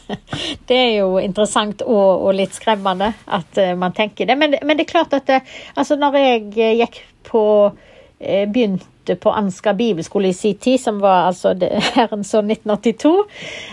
det 0.70 0.80
er 0.80 0.92
jo 1.00 1.10
interessant 1.18 1.82
og, 1.82 2.28
og 2.28 2.36
litt 2.38 2.54
skremmende 2.54 3.10
at 3.26 3.62
uh, 3.62 3.74
man 3.78 3.96
tenker 3.96 4.30
det. 4.30 4.38
Men, 4.38 4.54
men, 4.62 4.78
det 4.78 4.86
er 4.86 4.94
klart 4.94 5.18
at 5.18 5.26
det, 5.26 5.42
altså 5.74 5.98
når 5.98 6.20
jeg 6.22 6.76
gikk 6.84 7.02
på 7.26 7.42
begynte 8.16 8.86
begynte 9.06 9.22
på 9.22 9.30
Ansgar 9.30 9.74
bibelskole 9.74 10.28
i 10.28 10.34
sin 10.34 10.56
tid, 10.58 10.80
som 10.80 10.98
var 11.00 11.28
altså 11.28 11.54
herrens 11.94 12.34
år 12.34 12.42
1982, 12.42 13.24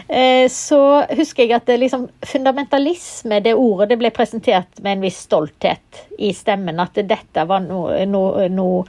eh, 0.08 0.50
så 0.50 1.06
husker 1.10 1.44
jeg 1.44 1.56
at 1.56 1.66
det 1.66 1.80
liksom, 1.80 2.08
fundamentalisme, 2.22 3.40
det 3.40 3.54
ordet, 3.54 3.90
det 3.90 3.98
ble 3.98 4.12
presentert 4.12 4.82
med 4.82 4.98
en 4.98 5.02
viss 5.02 5.24
stolthet 5.26 6.06
i 6.20 6.34
stemmen. 6.34 6.80
At 6.80 6.96
dette 6.96 7.46
var 7.46 7.64
noe, 7.64 8.06
noe, 8.06 8.48
noe 8.50 8.84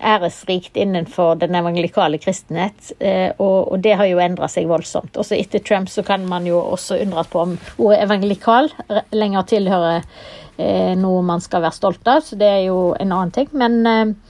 æresrikt 0.00 0.78
innenfor 0.80 1.36
den 1.36 1.54
evangelikale 1.54 2.18
kristenhet. 2.18 2.92
Eh, 2.98 3.32
og, 3.38 3.72
og, 3.72 3.80
det 3.80 3.98
har 3.98 4.08
jo 4.08 4.20
endra 4.20 4.48
seg 4.48 4.68
voldsomt. 4.68 5.16
Også 5.16 5.36
etter 5.36 5.60
Trump 5.60 5.90
så 5.92 6.02
kan 6.02 6.24
man 6.28 6.46
jo 6.48 6.60
også 6.60 7.02
undres 7.02 7.28
på 7.28 7.42
om 7.42 7.56
ordet 7.78 8.00
evangelikal 8.06 8.70
lenger 9.12 9.44
tilhører 9.50 10.00
eh, 10.56 10.96
noe 10.96 11.20
man 11.26 11.44
skal 11.44 11.66
være 11.66 11.76
stolt 11.76 12.08
av, 12.08 12.24
så 12.24 12.38
det 12.40 12.48
er 12.48 12.64
jo 12.70 12.94
en 12.96 13.12
annen 13.12 13.34
ting. 13.34 13.52
Men 13.52 13.82
Eh, 13.84 14.29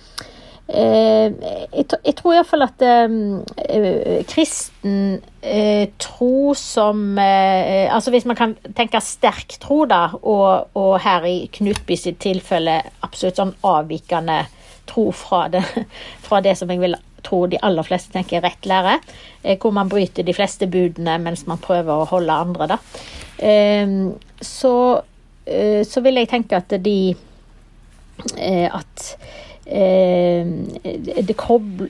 jeg, 0.71 1.85
tr- 1.91 2.05
jeg 2.07 2.15
tror 2.19 2.35
iallfall 2.37 2.65
at 2.67 2.83
eh, 2.87 4.21
kristen 4.31 5.19
eh, 5.43 5.89
tro 5.99 6.53
som 6.59 7.19
eh, 7.19 7.89
Altså 7.91 8.13
hvis 8.15 8.27
man 8.29 8.39
kan 8.39 8.55
tenke 8.79 9.01
sterk 9.03 9.57
tro, 9.63 9.83
da, 9.91 10.05
og, 10.21 10.71
og 10.79 10.95
her 11.03 11.27
i 11.27 11.37
Knutby 11.53 11.99
sitt 11.99 12.21
tilfelle 12.23 12.81
absolutt 13.03 13.41
sånn 13.41 13.55
avvikende 13.67 14.45
tro 14.91 15.11
fra 15.15 15.47
det, 15.53 15.65
fra 16.27 16.43
det 16.45 16.57
som 16.59 16.71
jeg 16.71 16.83
vil 16.83 16.99
tro 17.27 17.45
de 17.51 17.59
aller 17.67 17.85
fleste 17.85 18.15
tenker 18.15 18.39
er 18.39 18.47
rett 18.49 18.69
lære, 18.69 18.97
eh, 19.43 19.59
hvor 19.61 19.75
man 19.77 19.91
bryter 19.91 20.25
de 20.27 20.35
fleste 20.37 20.69
budene 20.71 21.19
mens 21.23 21.47
man 21.51 21.61
prøver 21.61 21.93
å 21.93 22.09
holde 22.11 22.39
andre, 22.47 22.71
da. 22.75 22.79
Eh, 23.43 23.97
så, 24.45 24.75
eh, 25.47 25.83
så 25.89 26.03
vil 26.05 26.21
jeg 26.21 26.31
tenke 26.31 26.59
at 26.61 26.75
de 26.85 26.99
eh, 28.37 28.69
At 28.69 29.07
eh, 29.71 30.47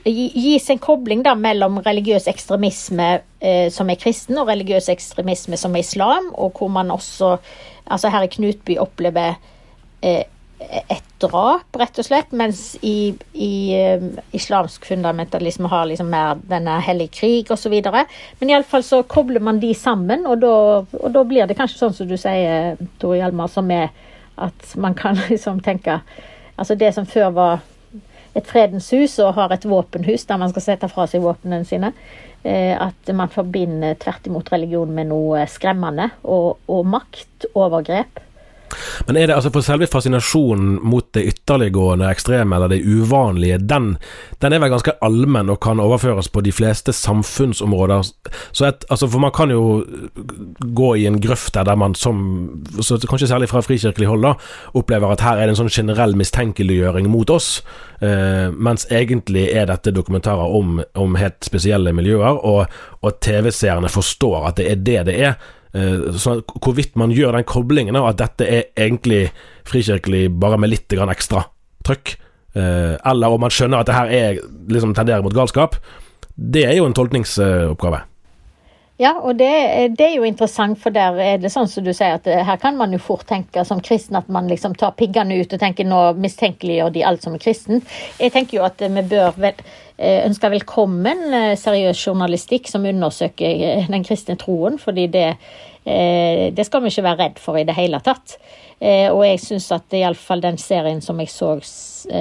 gis 0.05 0.69
en 0.69 0.81
kobling 0.81 1.23
da 1.25 1.35
mellom 1.35 1.79
religiøs 1.85 2.27
ekstremisme 2.31 3.07
eh, 3.39 3.69
som 3.73 3.89
er 3.89 3.99
kristen, 4.01 4.37
og 4.39 4.49
religiøs 4.51 4.89
ekstremisme 4.93 5.59
som 5.59 5.75
er 5.75 5.85
islam, 5.85 6.29
og 6.33 6.57
hvor 6.57 6.71
man 6.73 6.91
også 6.93 7.37
altså 7.91 8.11
her 8.13 8.27
i 8.27 8.31
Knutby 8.31 8.77
opplever 8.79 9.35
eh, 10.01 10.23
et 10.61 11.07
drap, 11.21 11.73
rett 11.77 11.97
og 11.97 12.05
slett, 12.05 12.33
mens 12.37 12.75
i, 12.85 13.11
i 13.33 13.73
islamsk 14.37 14.85
fundamentalisme 14.85 15.69
har 15.71 15.87
liksom 15.89 16.11
mer 16.13 16.37
denne 16.49 16.75
hellige 16.85 17.15
krig 17.17 17.49
osv. 17.53 17.73
Men 17.81 18.51
iallfall 18.53 18.85
så 18.85 19.01
kobler 19.09 19.41
man 19.41 19.59
de 19.61 19.73
sammen, 19.77 20.27
og 20.29 20.43
da, 20.43 20.53
og 20.85 21.09
da 21.17 21.25
blir 21.25 21.49
det 21.49 21.57
kanskje 21.57 21.81
sånn 21.81 21.97
som 21.97 22.09
du 22.09 22.13
sier, 22.19 22.77
Tore 23.01 23.17
Hjalmar, 23.17 23.49
som 23.49 23.73
er 23.73 23.89
at 24.41 24.75
man 24.77 24.93
kan 24.97 25.17
liksom 25.31 25.63
tenke 25.65 26.01
Altså 26.61 26.75
det 26.75 26.91
som 26.93 27.07
før 27.09 27.29
var 27.33 27.61
et 28.35 28.47
fredens 28.47 28.89
hus 28.95 29.17
og 29.19 29.35
har 29.35 29.51
et 29.51 29.65
våpenhus 29.67 30.25
der 30.29 30.39
man 30.39 30.51
skal 30.53 30.65
sette 30.65 30.89
fra 30.91 31.07
seg 31.09 31.23
våpnene 31.23 31.65
sine. 31.67 31.93
eh, 32.43 32.75
At 32.79 33.13
man 33.13 33.29
forbinder 33.29 33.95
tvert 33.99 34.27
imot 34.27 34.51
religion 34.51 34.91
med 34.91 35.11
noe 35.11 35.45
skremmende 35.47 36.09
og, 36.23 36.57
og 36.67 36.85
makt. 36.85 37.47
Men 39.07 39.17
er 39.17 39.29
det 39.29 39.35
altså 39.35 39.51
for 39.53 39.65
selve 39.65 39.87
fascinasjonen 39.91 40.77
mot 40.87 41.07
det 41.15 41.25
ytterliggående 41.33 42.09
ekstreme 42.11 42.55
eller 42.55 42.71
det 42.71 42.81
uvanlige, 42.85 43.59
den, 43.69 43.95
den 44.43 44.53
er 44.53 44.61
vel 44.63 44.73
ganske 44.73 44.95
allmenn 45.05 45.51
og 45.51 45.61
kan 45.63 45.81
overføres 45.83 46.29
på 46.31 46.43
de 46.45 46.53
fleste 46.55 46.93
samfunnsområder. 46.95 48.11
Så 48.51 48.67
et, 48.69 48.85
altså 48.89 49.09
for 49.11 49.23
man 49.23 49.33
kan 49.35 49.53
jo 49.53 49.83
gå 50.81 50.89
i 51.01 51.05
en 51.09 51.19
grøft 51.21 51.55
der, 51.57 51.75
man 51.75 51.95
som, 51.95 52.63
kanskje 53.09 53.29
særlig 53.31 53.51
fra 53.51 53.63
frikirkelig 53.65 54.09
hold, 54.09 54.25
da, 54.25 54.33
opplever 54.77 55.13
at 55.13 55.25
her 55.25 55.39
er 55.39 55.47
det 55.47 55.55
en 55.55 55.61
sånn 55.63 55.73
generell 55.73 56.15
mistenkeliggjøring 56.19 57.09
mot 57.11 57.29
oss, 57.33 57.61
eh, 58.01 58.49
mens 58.51 58.87
egentlig 58.91 59.47
er 59.51 59.69
dette 59.69 59.93
dokumentarer 59.95 60.57
om, 60.59 60.81
om 60.99 61.17
helt 61.19 61.41
spesielle 61.45 61.93
miljøer, 61.95 62.39
og, 62.41 62.65
og 63.01 63.19
TV-seerne 63.23 63.91
forstår 63.91 64.51
at 64.51 64.61
det 64.61 64.69
er 64.71 64.85
det 64.85 65.01
det 65.11 65.17
er. 65.31 65.51
Eh, 65.73 66.11
Så 66.17 66.41
hvorvidt 66.61 66.95
man 66.95 67.11
gjør 67.11 67.37
den 67.37 67.47
koblingen 67.47 67.95
av 67.95 68.11
at 68.11 68.21
dette 68.21 68.47
er 68.47 68.63
egentlig 68.75 69.31
frikirkelig 69.67 70.29
bare 70.39 70.59
med 70.59 70.73
litt 70.73 70.91
ekstra 70.91 71.45
trøkk, 71.83 72.17
eh, 72.55 72.97
eller 73.05 73.27
om 73.31 73.41
man 73.41 73.49
skjønner 73.49 73.79
at 73.79 73.87
det 73.87 73.95
her 73.95 74.07
er 74.11 74.39
liksom 74.67 74.93
tenderer 74.93 75.23
mot 75.23 75.33
galskap, 75.33 75.75
det 76.35 76.65
er 76.65 76.75
jo 76.75 76.85
en 76.85 76.93
tolkningsoppgave. 76.93 78.03
Ja, 79.01 79.15
og 79.17 79.39
det, 79.39 79.49
det 79.97 80.05
er 80.05 80.19
jo 80.19 80.25
interessant, 80.27 80.77
for 80.77 80.93
der 80.93 81.15
er 81.17 81.39
det 81.41 81.49
sånn 81.49 81.65
som 81.71 81.81
du 81.81 81.89
sier, 81.89 82.19
at 82.19 82.27
eh, 82.29 82.43
her 82.45 82.59
kan 82.61 82.75
man 82.77 82.91
jo 82.93 82.99
fort 83.01 83.25
tenke 83.25 83.63
som 83.65 83.79
kristen 83.81 84.19
at 84.19 84.27
man 84.29 84.51
liksom 84.51 84.75
tar 84.77 84.93
piggene 84.99 85.39
ut 85.41 85.55
og 85.55 85.61
tenker 85.63 85.87
nå 85.87 86.01
mistenkeliggjør 86.21 86.91
de 86.93 87.05
alt 87.09 87.25
som 87.25 87.33
er 87.33 87.41
kristent. 87.41 87.87
Jeg 88.21 88.35
tenker 88.35 88.59
jo 88.59 88.67
at 88.67 88.83
vi 88.83 89.05
bør 89.09 89.39
eh, 90.01 90.21
ønske 90.25 90.49
velkommen 90.51 91.27
eh, 91.33 91.53
seriøs 91.59 92.01
journalistikk 92.07 92.69
som 92.71 92.87
undersøker 92.89 93.63
eh, 93.67 93.89
den 93.91 94.05
kristne 94.07 94.37
troen, 94.41 94.79
fordi 94.81 95.07
det, 95.13 95.27
det 95.81 96.63
skal 96.67 96.83
vi 96.83 96.91
ikke 96.91 97.03
være 97.07 97.19
redd 97.23 97.39
for 97.41 97.57
i 97.57 97.63
det 97.65 97.73
hele 97.73 97.97
tatt. 98.05 98.35
Og 98.81 99.23
jeg 99.25 99.39
syns 99.41 99.71
at 99.73 99.95
iallfall 99.97 100.43
den 100.43 100.59
serien 100.61 100.99
som 101.01 101.17
jeg 101.21 101.31
så, 101.33 101.55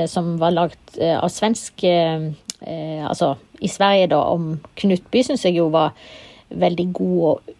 som 0.08 0.30
var 0.40 0.54
lagd 0.56 0.96
av 0.96 1.28
svensk 1.28 1.84
Altså 1.84 3.28
i 3.60 3.68
Sverige, 3.68 4.08
da, 4.14 4.22
om 4.32 4.54
Knutby, 4.80 5.20
syns 5.24 5.44
jeg 5.44 5.58
jo 5.58 5.68
var 5.76 5.92
veldig 6.48 6.86
god 6.96 7.20
og 7.34 7.52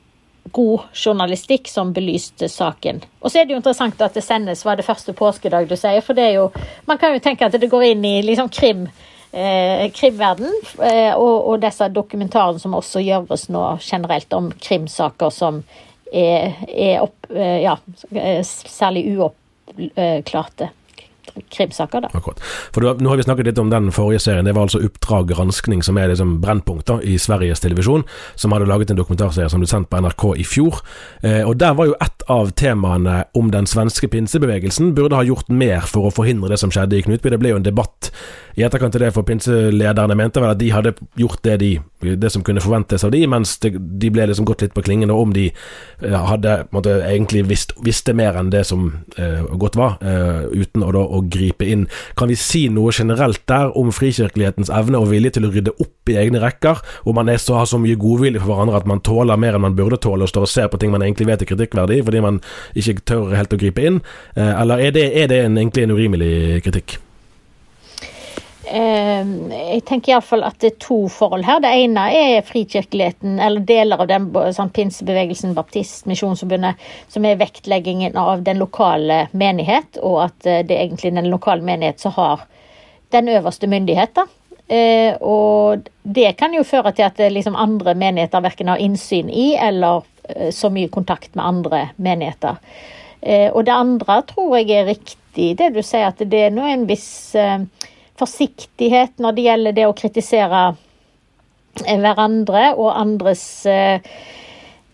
god 0.57 0.89
journalistikk 0.97 1.69
som 1.69 1.93
belyste 1.93 2.49
saken. 2.49 3.03
Og 3.21 3.31
så 3.31 3.41
er 3.41 3.47
det 3.47 3.55
jo 3.55 3.61
interessant 3.61 4.01
at 4.03 4.17
det 4.17 4.25
sendes 4.25 4.65
var 4.65 4.81
det 4.81 4.89
første 4.89 5.13
påskedag 5.17 5.69
du 5.69 5.77
sier, 5.77 6.01
for 6.05 6.17
det 6.17 6.31
er 6.31 6.37
jo 6.41 6.51
Man 6.87 6.99
kan 6.99 7.13
jo 7.15 7.21
tenke 7.21 7.47
at 7.47 7.61
det 7.61 7.71
går 7.71 7.93
inn 7.93 8.05
i 8.05 8.21
liksom 8.25 8.49
krim. 8.49 8.89
Eh, 9.33 9.91
krimverden, 9.95 10.51
eh, 10.83 11.13
og, 11.15 11.37
og 11.53 11.61
disse 11.63 11.87
dokumentarene 11.95 12.59
som 12.59 12.75
også 12.75 13.03
gjøres 13.05 13.47
nå 13.55 13.63
generelt 13.79 14.33
om 14.35 14.49
krimsaker 14.59 15.31
som 15.31 15.61
er, 16.11 16.57
er 16.67 17.05
opp, 17.05 17.29
eh, 17.31 17.61
ja, 17.63 17.77
særlig 18.43 19.05
uoppklarte 19.15 20.73
krimsaker. 21.51 22.01
da. 22.01 22.11
Akkurat. 22.15 22.41
For 22.75 22.81
du, 22.81 23.05
Nå 23.05 23.11
har 23.11 23.21
vi 23.21 23.27
snakket 23.27 23.51
litt 23.51 23.59
om 23.63 23.71
den 23.71 23.91
forrige 23.95 24.23
serien. 24.27 24.45
Det 24.45 24.55
var 24.57 24.69
altså 24.69 24.83
Oppdrag 24.85 25.29
granskning, 25.33 25.83
som 25.83 25.99
er 25.99 26.13
liksom 26.13 26.39
Brennpunkt 26.41 26.87
da, 26.91 27.01
i 27.03 27.19
Sveriges 27.19 27.61
televisjon, 27.61 28.05
som 28.35 28.53
hadde 28.55 28.69
laget 28.71 28.91
en 28.91 29.01
dokumentarserie 29.01 29.51
som 29.51 29.63
ble 29.63 29.71
sendt 29.71 29.91
på 29.91 30.01
NRK 30.01 30.27
i 30.41 30.47
fjor. 30.47 30.83
Eh, 31.23 31.43
og 31.47 31.57
Der 31.61 31.75
var 31.75 31.91
jo 31.91 31.97
et 32.01 32.27
av 32.31 32.53
temaene 32.57 33.25
om 33.35 33.51
den 33.51 33.67
svenske 33.67 34.09
pinsebevegelsen 34.09 34.95
burde 34.95 35.19
ha 35.19 35.27
gjort 35.27 35.49
mer 35.49 35.87
for 35.87 36.09
å 36.09 36.15
forhindre 36.15 36.53
det 36.53 36.61
som 36.63 36.71
skjedde 36.71 36.99
i 36.99 37.03
Knutby. 37.03 37.31
Det 37.31 37.41
ble 37.41 37.55
jo 37.55 37.61
en 37.61 37.67
debatt 37.67 38.13
i 38.59 38.65
etterkant 38.67 38.95
til 38.95 39.05
det, 39.05 39.13
for 39.15 39.27
pinselederne 39.27 40.17
mente 40.19 40.43
vel 40.43 40.53
at 40.53 40.61
de 40.61 40.71
hadde 40.75 40.93
gjort 41.19 41.43
det, 41.47 41.57
de, 41.63 41.71
det 42.21 42.31
som 42.33 42.43
kunne 42.47 42.63
forventes 42.63 43.05
av 43.07 43.13
de, 43.15 43.23
mens 43.31 43.57
det, 43.63 43.73
de 43.79 44.11
ble 44.13 44.27
liksom 44.31 44.49
gått 44.49 44.65
litt 44.65 44.75
på 44.77 44.85
klingen 44.85 45.13
om 45.15 45.35
de 45.35 45.49
eh, 45.51 46.17
hadde 46.31 46.57
måtte, 46.75 46.99
egentlig 47.07 47.45
visst, 47.51 47.75
visste 47.85 48.15
mer 48.17 48.39
enn 48.41 48.53
det 48.53 48.65
som 48.69 48.89
eh, 49.17 49.45
godt 49.61 49.79
var, 49.81 49.97
eh, 50.03 50.43
uten 50.51 50.85
å, 50.87 50.91
da, 50.97 51.05
å 51.05 51.20
gripe 51.29 51.67
inn. 51.67 51.87
Kan 52.19 52.31
vi 52.33 52.39
si 52.39 52.67
noe 52.73 52.95
generelt 52.95 53.43
der 53.51 53.75
om 53.79 53.93
frikirkelighetens 53.95 54.73
evne 54.75 55.01
og 55.01 55.11
vilje 55.13 55.37
til 55.37 55.49
å 55.49 55.53
rydde 55.53 55.77
opp 55.83 56.13
i 56.13 56.19
egne 56.21 56.43
rekker, 56.43 56.81
hvor 57.05 57.17
man 57.17 57.31
er 57.33 57.43
så, 57.43 57.59
har 57.61 57.69
så 57.71 57.81
mye 57.83 57.99
godvilje 58.01 58.43
for 58.43 58.53
hverandre 58.53 58.81
at 58.81 58.89
man 58.91 59.05
tåler 59.07 59.41
mer 59.41 59.59
enn 59.59 59.67
man 59.67 59.77
burde 59.79 60.01
tåle, 60.01 60.25
og 60.25 60.33
står 60.33 60.49
og 60.49 60.55
ser 60.55 60.73
på 60.73 60.81
ting 60.81 60.95
man 60.95 61.05
egentlig 61.07 61.29
vet 61.31 61.45
er 61.45 61.53
kritikkverdig, 61.53 62.03
fordi 62.07 62.25
man 62.25 62.41
ikke 62.75 62.99
tør 63.09 63.37
helt 63.37 63.55
å 63.55 63.61
gripe 63.61 63.87
inn? 63.87 64.03
Eh, 64.37 64.55
eller 64.63 64.89
er 64.89 64.97
det, 64.97 65.07
er 65.23 65.31
det 65.31 65.45
en, 65.45 65.61
egentlig 65.61 65.87
en 65.87 65.97
urimelig 65.97 66.35
kritikk? 66.67 66.99
Eh, 68.71 69.31
jeg 69.51 69.83
tenker 69.89 70.13
iallfall 70.13 70.45
at 70.47 70.61
det 70.63 70.69
er 70.71 70.83
to 70.83 71.01
forhold 71.11 71.43
her. 71.47 71.59
Det 71.63 71.71
ene 71.75 72.05
er 72.15 72.45
frikirkeligheten, 72.47 73.41
eller 73.43 73.65
deler 73.67 74.05
av 74.05 74.11
den, 74.11 74.29
sånn 74.55 74.71
pinsebevegelsen, 74.75 75.57
Baptist, 75.57 76.07
Misjonsforbundet, 76.11 76.79
som 77.11 77.27
er 77.27 77.41
vektleggingen 77.41 78.19
av 78.21 78.45
den 78.47 78.61
lokale 78.63 79.25
menighet, 79.35 79.99
og 79.99 80.21
at 80.29 80.47
eh, 80.47 80.63
det 80.67 80.77
er 80.77 80.85
egentlig 80.85 81.15
den 81.17 81.33
lokale 81.33 81.67
menighet 81.67 82.03
som 82.03 82.15
har 82.19 82.47
den 83.11 83.33
øverste 83.35 83.67
myndighet. 83.71 84.15
da. 84.21 84.29
Eh, 84.71 85.19
og 85.19 85.91
det 86.07 86.37
kan 86.39 86.55
jo 86.55 86.63
føre 86.63 86.95
til 86.95 87.09
at 87.09 87.19
liksom 87.19 87.59
andre 87.59 87.97
menigheter 87.99 88.45
verken 88.45 88.71
har 88.71 88.79
innsyn 88.79 89.33
i 89.35 89.53
eller 89.59 90.07
så 90.55 90.69
mye 90.71 90.87
kontakt 90.95 91.35
med 91.35 91.43
andre 91.43 91.79
menigheter. 91.99 92.61
Og 93.51 93.65
det 93.67 93.73
andre 93.75 94.21
tror 94.29 94.53
jeg 94.61 94.71
er 94.71 94.87
riktig, 94.87 95.49
det 95.59 95.73
du 95.75 95.81
sier, 95.83 96.13
at 96.13 96.23
det 96.23 96.45
er 96.47 96.55
nå 96.55 96.63
en 96.71 96.85
viss 96.87 97.33
forsiktighet 98.21 99.21
når 99.23 99.37
det 99.37 99.47
gjelder 99.47 99.77
det 99.77 99.87
å 99.89 99.97
kritisere 99.97 100.61
eh, 101.85 101.99
hverandre 102.01 102.71
og 102.77 102.93
andres 102.93 103.45
eh, 103.71 104.03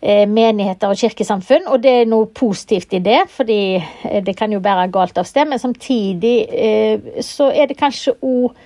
eh, 0.01 0.25
menigheter 0.31 0.93
og 0.93 1.01
kirkesamfunn, 1.01 1.69
og 1.73 1.83
det 1.85 1.95
er 2.03 2.11
noe 2.11 2.31
positivt 2.31 2.97
i 2.97 3.03
det, 3.05 3.25
fordi 3.33 3.61
det 4.27 4.37
kan 4.39 4.55
jo 4.55 4.63
bære 4.65 4.89
galt 4.95 5.19
av 5.19 5.29
sted, 5.29 5.49
men 5.51 5.63
samtidig 5.63 6.37
så 7.25 7.51
er 7.53 7.71
det 7.71 7.79
kanskje 7.81 8.17
òg 8.25 8.57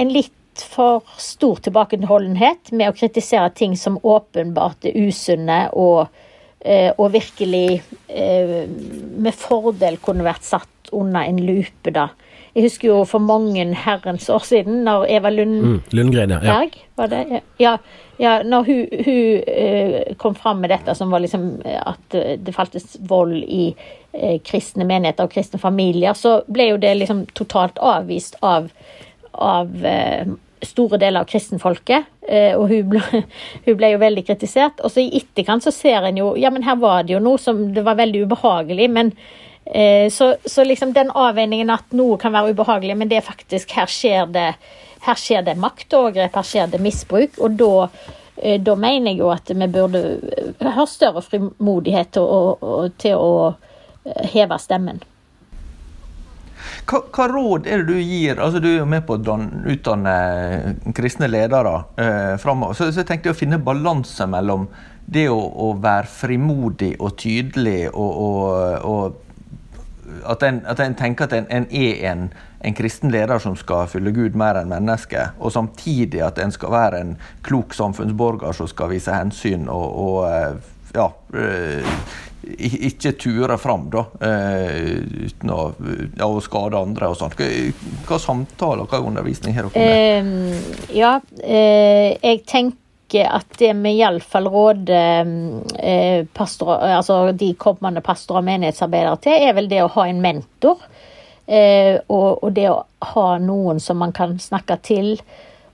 en 0.00 0.12
litt 0.12 0.32
for 0.56 1.04
stor 1.20 1.58
tilbakeholdenhet 1.66 2.72
med 2.72 2.88
å 2.88 2.96
kritisere 2.96 3.50
ting 3.52 3.74
som 3.76 3.98
åpenbart 4.00 4.88
er 4.88 4.96
usunne 4.96 5.66
og, 5.76 6.06
og 6.96 7.10
virkelig 7.12 7.82
med 8.08 9.36
fordel 9.36 9.98
kunne 10.00 10.24
vært 10.24 10.48
satt 10.48 10.94
under 10.96 11.28
en 11.28 11.42
lupe, 11.44 11.92
da. 11.92 12.08
Jeg 12.56 12.70
husker 12.70 12.88
jo 12.88 13.02
for 13.04 13.20
mange 13.20 13.66
herrens 13.76 14.30
år 14.32 14.44
siden, 14.48 14.78
når 14.86 15.02
Eva 15.12 15.28
Lund 15.28 15.56
Mm, 15.60 15.80
Lundgren, 15.92 16.30
ja. 16.32 16.38
ja. 16.40 16.86
Var 16.96 17.10
det? 17.12 17.40
Ja, 17.60 17.74
ja 18.16 18.38
når 18.42 18.64
hun, 18.64 18.78
hun 19.04 19.42
uh, 19.44 20.16
kom 20.16 20.34
fram 20.34 20.64
med 20.64 20.72
dette, 20.72 20.94
som 20.96 21.12
var 21.12 21.20
liksom 21.20 21.60
eh, 21.66 21.76
at 21.76 22.16
eh, 22.16 22.38
det 22.40 22.56
faltes 22.56 22.96
vold 23.10 23.36
i 23.44 23.74
uh, 23.76 24.38
kristne 24.40 24.88
menigheter 24.88 25.28
og 25.28 25.36
kristne 25.36 25.60
familier, 25.60 26.16
så 26.16 26.38
ble 26.48 26.70
jo 26.70 26.80
det 26.80 26.94
liksom 26.96 27.26
totalt 27.36 27.76
avvist 27.76 28.40
av, 28.40 28.72
av 29.36 29.76
uh, 29.84 30.34
store 30.64 30.96
deler 30.96 31.26
av 31.26 31.28
kristenfolket. 31.28 32.12
Og 32.56 32.70
hun 32.72 32.88
ble, 32.90 33.02
hun 33.66 33.76
ble 33.76 33.92
jo 33.92 33.98
veldig 34.00 34.24
kritisert. 34.26 34.80
Og 34.80 34.90
så 34.90 35.04
i 35.04 35.12
etterkant 35.20 35.62
så 35.62 35.70
ser 35.70 36.08
en 36.08 36.16
jo 36.18 36.32
Ja, 36.40 36.48
men 36.50 36.64
her 36.64 36.80
var 36.80 37.04
det 37.04 37.12
jo 37.12 37.20
noe 37.22 37.38
som 37.38 37.68
det 37.76 37.84
var 37.84 38.00
veldig 38.00 38.24
ubehagelig, 38.24 38.88
men 38.90 39.12
Så, 39.66 40.26
så 40.46 40.62
liksom 40.62 40.92
den 40.94 41.08
avveiningen 41.10 41.72
at 41.74 41.94
noe 41.98 42.14
kan 42.22 42.30
være 42.30 42.52
ubehagelig, 42.54 42.94
men 43.00 43.08
det 43.10 43.16
er 43.18 43.24
faktisk 43.26 43.72
her 43.74 43.90
skjer 43.90 44.28
det 44.30 44.44
her 45.06 45.18
skjer 45.20 45.42
det 45.46 45.56
maktovergrep, 45.60 46.36
her 46.36 46.46
skjer 46.46 46.70
det 46.72 46.82
misbruk. 46.82 47.36
Og 47.42 47.58
da, 47.58 47.88
eh, 48.36 48.60
da 48.62 48.76
mener 48.78 49.12
jeg 49.12 49.22
jo 49.22 49.32
at 49.34 49.52
vi 49.52 49.68
burde 49.72 50.04
eh, 50.36 50.72
ha 50.78 50.86
større 50.90 51.22
frimodighet 51.24 52.14
til 52.16 52.26
å, 52.38 52.88
til 52.98 53.20
å 53.20 53.36
eh, 53.50 54.24
heve 54.34 54.58
stemmen. 54.62 55.02
Hva, 56.86 57.02
hva, 57.12 57.26
råd 57.30 57.66
er 57.68 57.82
det 57.82 57.94
du 57.94 58.00
gir? 58.00 58.40
Altså, 58.42 58.58
du 58.62 58.68
er 58.70 58.80
jo 58.80 58.88
med 58.90 59.04
på 59.06 59.18
å 59.18 59.38
utdanne 59.70 60.16
kristne 60.96 61.28
ledere 61.30 61.76
eh, 62.00 62.34
framover. 62.42 62.74
Så, 62.74 62.90
så 62.90 63.02
jeg 63.02 63.10
tenkte 63.10 63.34
å 63.34 63.38
finne 63.38 63.62
balanse 63.62 64.26
mellom 64.30 64.66
det 65.06 65.28
å, 65.30 65.38
å, 65.38 65.70
være 65.78 66.10
frimodig 66.10 66.96
og 66.98 67.14
tydelig 67.20 67.92
og, 67.92 68.22
og, 68.26 68.86
og 68.90 69.25
at 70.24 70.42
en, 70.42 70.60
at 70.66 70.80
en, 70.80 70.94
tenker 70.94 71.26
at 71.26 71.34
en, 71.36 71.48
en 71.50 71.66
er 71.70 72.04
en, 72.10 72.28
en, 72.60 72.76
kristen 72.76 73.12
leder 73.12 73.38
som 73.42 73.56
skal 73.58 73.88
fylle 73.90 74.12
Gud 74.14 74.36
mer 74.38 74.60
enn 74.60 74.70
menneske, 74.72 75.30
og 75.38 75.54
samtidig 75.54 76.22
at 76.24 76.38
en 76.42 76.54
skal 76.54 76.72
være 76.74 77.02
en 77.02 77.16
klok 77.46 77.74
samfunnsborger 77.76 78.56
som 78.56 78.70
skal 78.70 78.92
vise 78.94 79.14
hensyn 79.14 79.68
og, 79.72 79.86
og 80.06 80.22
eh, 80.30 80.72
ja, 80.96 81.10
eh, 81.36 81.98
ikke 82.46 83.16
ture 83.18 83.58
fram 83.58 83.88
da, 83.90 84.06
eh, 84.22 85.02
uten 85.26 85.50
å, 85.50 85.60
ja, 86.16 86.28
skade 86.44 86.78
andre 86.78 87.10
og 87.10 87.18
sånt. 87.18 87.34
Hva, 87.38 87.50
hva 88.06 88.20
samtaler, 88.22 88.86
hva 88.86 89.02
undervisning 89.02 89.56
har 89.56 89.68
dere 89.74 90.22
med? 90.22 90.32
Um, 90.32 90.90
ja, 90.94 91.16
jeg 91.42 92.44
tenker 92.46 92.78
at 93.14 93.60
vi 93.60 93.90
iallfall 94.00 94.48
råder 94.50 95.26
eh, 95.78 96.24
pastor, 96.26 96.72
altså 96.74 97.32
de 97.32 97.52
kommende 97.54 98.00
pastorer 98.00 98.42
og 98.42 98.48
menighetsarbeidere 98.48 99.20
til, 99.22 99.42
er 99.46 99.54
vel 99.54 99.68
det 99.70 99.82
å 99.84 99.92
ha 99.94 100.06
en 100.08 100.22
mentor. 100.24 100.82
Eh, 101.46 102.00
og, 102.10 102.48
det 102.52 102.66
å 102.72 102.82
ha 103.12 103.26
noen 103.38 103.78
som 103.80 104.00
man 104.02 104.12
kan 104.12 104.34
snakke 104.42 104.78
til 104.82 105.12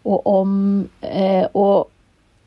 og 0.05 0.27
om. 0.29 0.55
Eh, 1.01 1.47
og, 1.55 1.89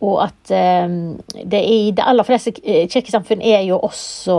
og, 0.03 0.15
at 0.27 0.51
eh, 0.53 0.97
det 1.41 1.61
i 1.65 1.79
de 1.95 2.05
aller 2.05 2.27
fleste 2.27 2.53
kirkesamfunn 2.53 3.41
er 3.41 3.63
jo 3.65 3.79
også 3.87 4.37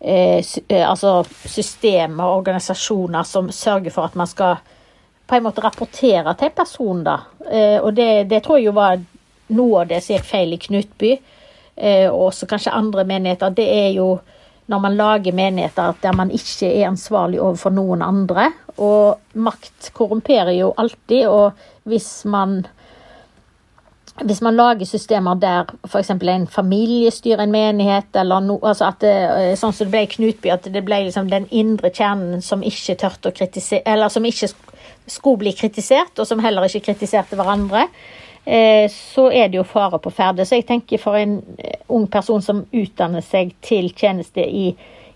eh, 0.00 0.40
eh, 0.40 0.86
altså 0.86 1.18
systemer 1.44 2.24
og 2.24 2.40
organisasjoner 2.40 3.28
som 3.28 3.52
sørger 3.52 3.92
for 3.92 4.08
at 4.08 4.16
man 4.16 4.30
skal 4.30 4.56
på 5.26 5.36
en 5.36 5.42
måte 5.42 5.60
rapportere 5.60 6.32
til 6.38 6.48
en 6.48 6.56
person. 6.56 7.04
da. 7.04 7.18
og 7.82 7.94
det, 7.94 8.28
det 8.30 8.44
tror 8.44 8.60
jeg 8.60 8.68
jo 8.68 8.76
var 8.76 9.00
noe 9.54 9.82
av 9.82 9.90
det 9.90 10.02
som 10.04 10.16
gikk 10.16 10.28
feil 10.28 10.54
i 10.56 10.60
Knutby, 10.60 11.12
eh, 11.76 12.06
og 12.10 12.30
også 12.30 12.48
kanskje 12.50 12.74
andre 12.74 13.04
menigheter, 13.08 13.54
det 13.54 13.68
er 13.72 13.90
jo 13.96 14.16
når 14.66 14.80
man 14.82 14.96
lager 14.98 15.34
menigheter 15.36 15.94
der 16.02 16.14
man 16.18 16.30
ikke 16.34 16.66
er 16.66 16.88
ansvarlig 16.88 17.38
overfor 17.38 17.70
noen 17.70 18.02
andre. 18.02 18.48
Og 18.82 19.38
makt 19.38 19.92
korrumperer 19.94 20.56
jo 20.56 20.72
alltid, 20.76 21.28
og 21.30 21.52
hvis 21.86 22.24
man 22.26 22.64
hvis 24.24 24.40
man 24.40 24.56
lager 24.56 24.88
systemer 24.88 25.36
der 25.36 25.68
f.eks. 25.84 26.10
en 26.10 26.46
familie 26.46 27.10
styrer 27.10 27.42
en 27.44 27.52
menighet, 27.52 28.16
eller 28.16 28.40
no, 28.40 28.58
altså 28.62 28.86
at 28.88 29.02
det, 29.04 29.12
eh, 29.12 29.56
sånn 29.60 29.74
som 29.76 29.84
det 29.84 29.92
ble 29.92 30.04
i 30.06 30.08
Knutby, 30.08 30.48
at 30.54 30.68
det 30.72 30.82
ble 30.86 31.02
liksom 31.04 31.28
den 31.28 31.44
indre 31.52 31.90
kjernen 31.92 32.40
som 32.42 32.64
ikke 32.64 32.96
tørte 32.96 33.28
å 33.28 33.36
kritisere, 33.36 33.84
eller 33.84 34.08
som 34.08 34.24
ikke 34.24 34.48
skulle 35.06 35.42
bli 35.44 35.52
kritisert, 35.52 36.16
og 36.16 36.28
som 36.28 36.40
heller 36.40 36.64
ikke 36.64 36.86
kritiserte 36.88 37.36
hverandre, 37.36 37.84
så 38.92 39.26
er 39.34 39.48
det 39.50 39.58
jo 39.58 39.64
fare 39.66 39.98
på 39.98 40.10
ferde. 40.14 40.44
Så 40.46 40.60
jeg 40.60 40.66
tenker 40.68 41.00
for 41.02 41.18
en 41.18 41.40
eh, 41.58 41.80
ung 41.90 42.06
person 42.06 42.42
som 42.42 42.64
utdanner 42.70 43.24
seg 43.24 43.56
til 43.64 43.90
tjeneste 43.90 44.44
i, 44.44 44.68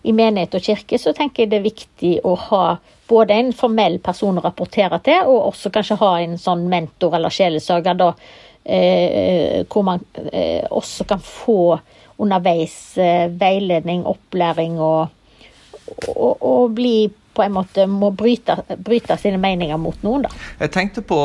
i 0.02 0.14
menighet 0.16 0.56
og 0.58 0.64
kirke, 0.64 0.98
så 0.98 1.14
tenker 1.14 1.44
jeg 1.44 1.52
det 1.52 1.60
er 1.60 1.68
viktig 1.68 2.14
å 2.26 2.34
ha 2.48 2.64
både 3.10 3.36
en 3.38 3.52
formell 3.54 3.98
person 4.02 4.38
å 4.38 4.44
rapportere 4.44 5.00
til, 5.06 5.30
og 5.30 5.50
også 5.50 5.72
kanskje 5.74 5.98
ha 6.02 6.12
en 6.20 6.36
sånn 6.38 6.66
mentor 6.70 7.14
eller 7.18 7.34
sjelesørger, 7.34 7.98
da, 7.98 8.10
eh, 8.64 9.62
hvor 9.70 9.86
man 9.86 10.04
eh, 10.30 10.66
også 10.70 11.06
kan 11.10 11.22
få 11.22 11.78
underveis 12.20 12.76
eh, 12.98 13.26
veiledning, 13.30 14.04
opplæring 14.06 14.78
og, 14.78 15.08
og, 16.14 16.34
og 16.34 16.76
bli 16.76 17.10
på 17.40 17.46
en 17.46 17.56
måte 17.56 17.86
må 17.88 18.10
bryte, 18.12 18.58
bryte, 18.84 19.16
sine 19.20 19.40
meninger 19.40 19.80
mot 19.80 20.02
noen. 20.04 20.26
da. 20.26 20.32
Jeg 20.60 20.74
tenkte 20.74 21.04
på, 21.06 21.20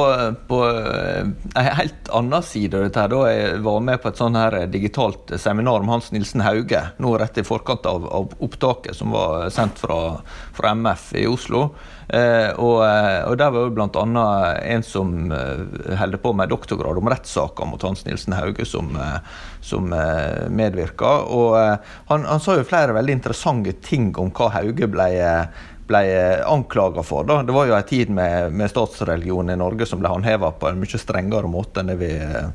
på 0.47 0.62
en 0.65 1.34
helt 1.82 2.12
annen 2.15 2.45
side 2.45 2.78
av 2.78 2.86
dette. 2.88 3.08
da 3.12 3.21
Jeg 3.34 3.60
var 3.65 3.84
med 3.84 3.99
på 4.01 4.12
et 4.12 4.21
sånn 4.21 4.39
her 4.39 4.62
digitalt 4.71 5.36
seminar 5.41 5.84
om 5.84 5.91
Hans 5.91 6.13
Nilsen 6.15 6.45
Hauge 6.45 6.86
nå 7.04 7.17
rett 7.19 7.41
i 7.41 7.45
forkant 7.47 7.86
av, 7.89 8.08
av 8.08 8.32
opptaket 8.39 8.95
som 8.95 9.12
var 9.15 9.49
sendt 9.54 9.82
fra, 9.82 10.21
fra 10.56 10.71
MF 10.78 11.12
i 11.19 11.28
Oslo. 11.28 11.67
Eh, 12.08 12.51
og, 12.62 12.84
og, 12.86 13.34
Der 13.38 13.51
var 13.51 13.65
jo 13.65 13.73
bl.a. 13.73 14.25
en 14.62 14.84
som 14.86 15.32
eh, 15.34 15.95
holder 15.97 16.21
på 16.21 16.34
med 16.38 16.51
doktorgrad 16.54 16.99
om 17.01 17.10
rettssaker 17.10 17.65
mot 17.69 17.82
Hans 17.82 18.06
Nilsen 18.06 18.36
Hauge, 18.38 18.65
som, 18.69 18.91
eh, 18.95 19.17
som 19.65 19.93
eh, 19.93 20.45
medvirka. 20.54 21.17
Og 21.25 21.58
eh, 21.60 21.95
han, 22.12 22.28
han 22.30 22.43
sa 22.43 22.60
jo 22.60 22.67
flere 22.67 22.95
veldig 22.95 23.17
interessante 23.19 23.73
ting 23.86 24.12
om 24.21 24.30
hva 24.36 24.51
Hauge 24.60 24.89
ble 24.91 25.10
ble 25.88 26.43
anklaga 26.45 27.04
for. 27.04 27.24
Da. 27.24 27.43
Det 27.43 27.52
var 27.52 27.65
jo 27.69 27.76
en 27.76 27.84
tid 27.84 28.10
med, 28.10 28.54
med 28.54 28.69
statsreligion 28.69 29.50
i 29.50 29.56
Norge 29.60 29.86
som 29.86 30.00
ble 30.02 30.10
håndheva 30.10 30.52
på 30.52 30.69
en 30.69 30.80
mye 30.82 30.98
strengere 31.02 31.48
måte 31.52 31.80
enn 31.82 31.91
det 31.91 31.98
vi 32.00 32.10
eh, 32.17 32.48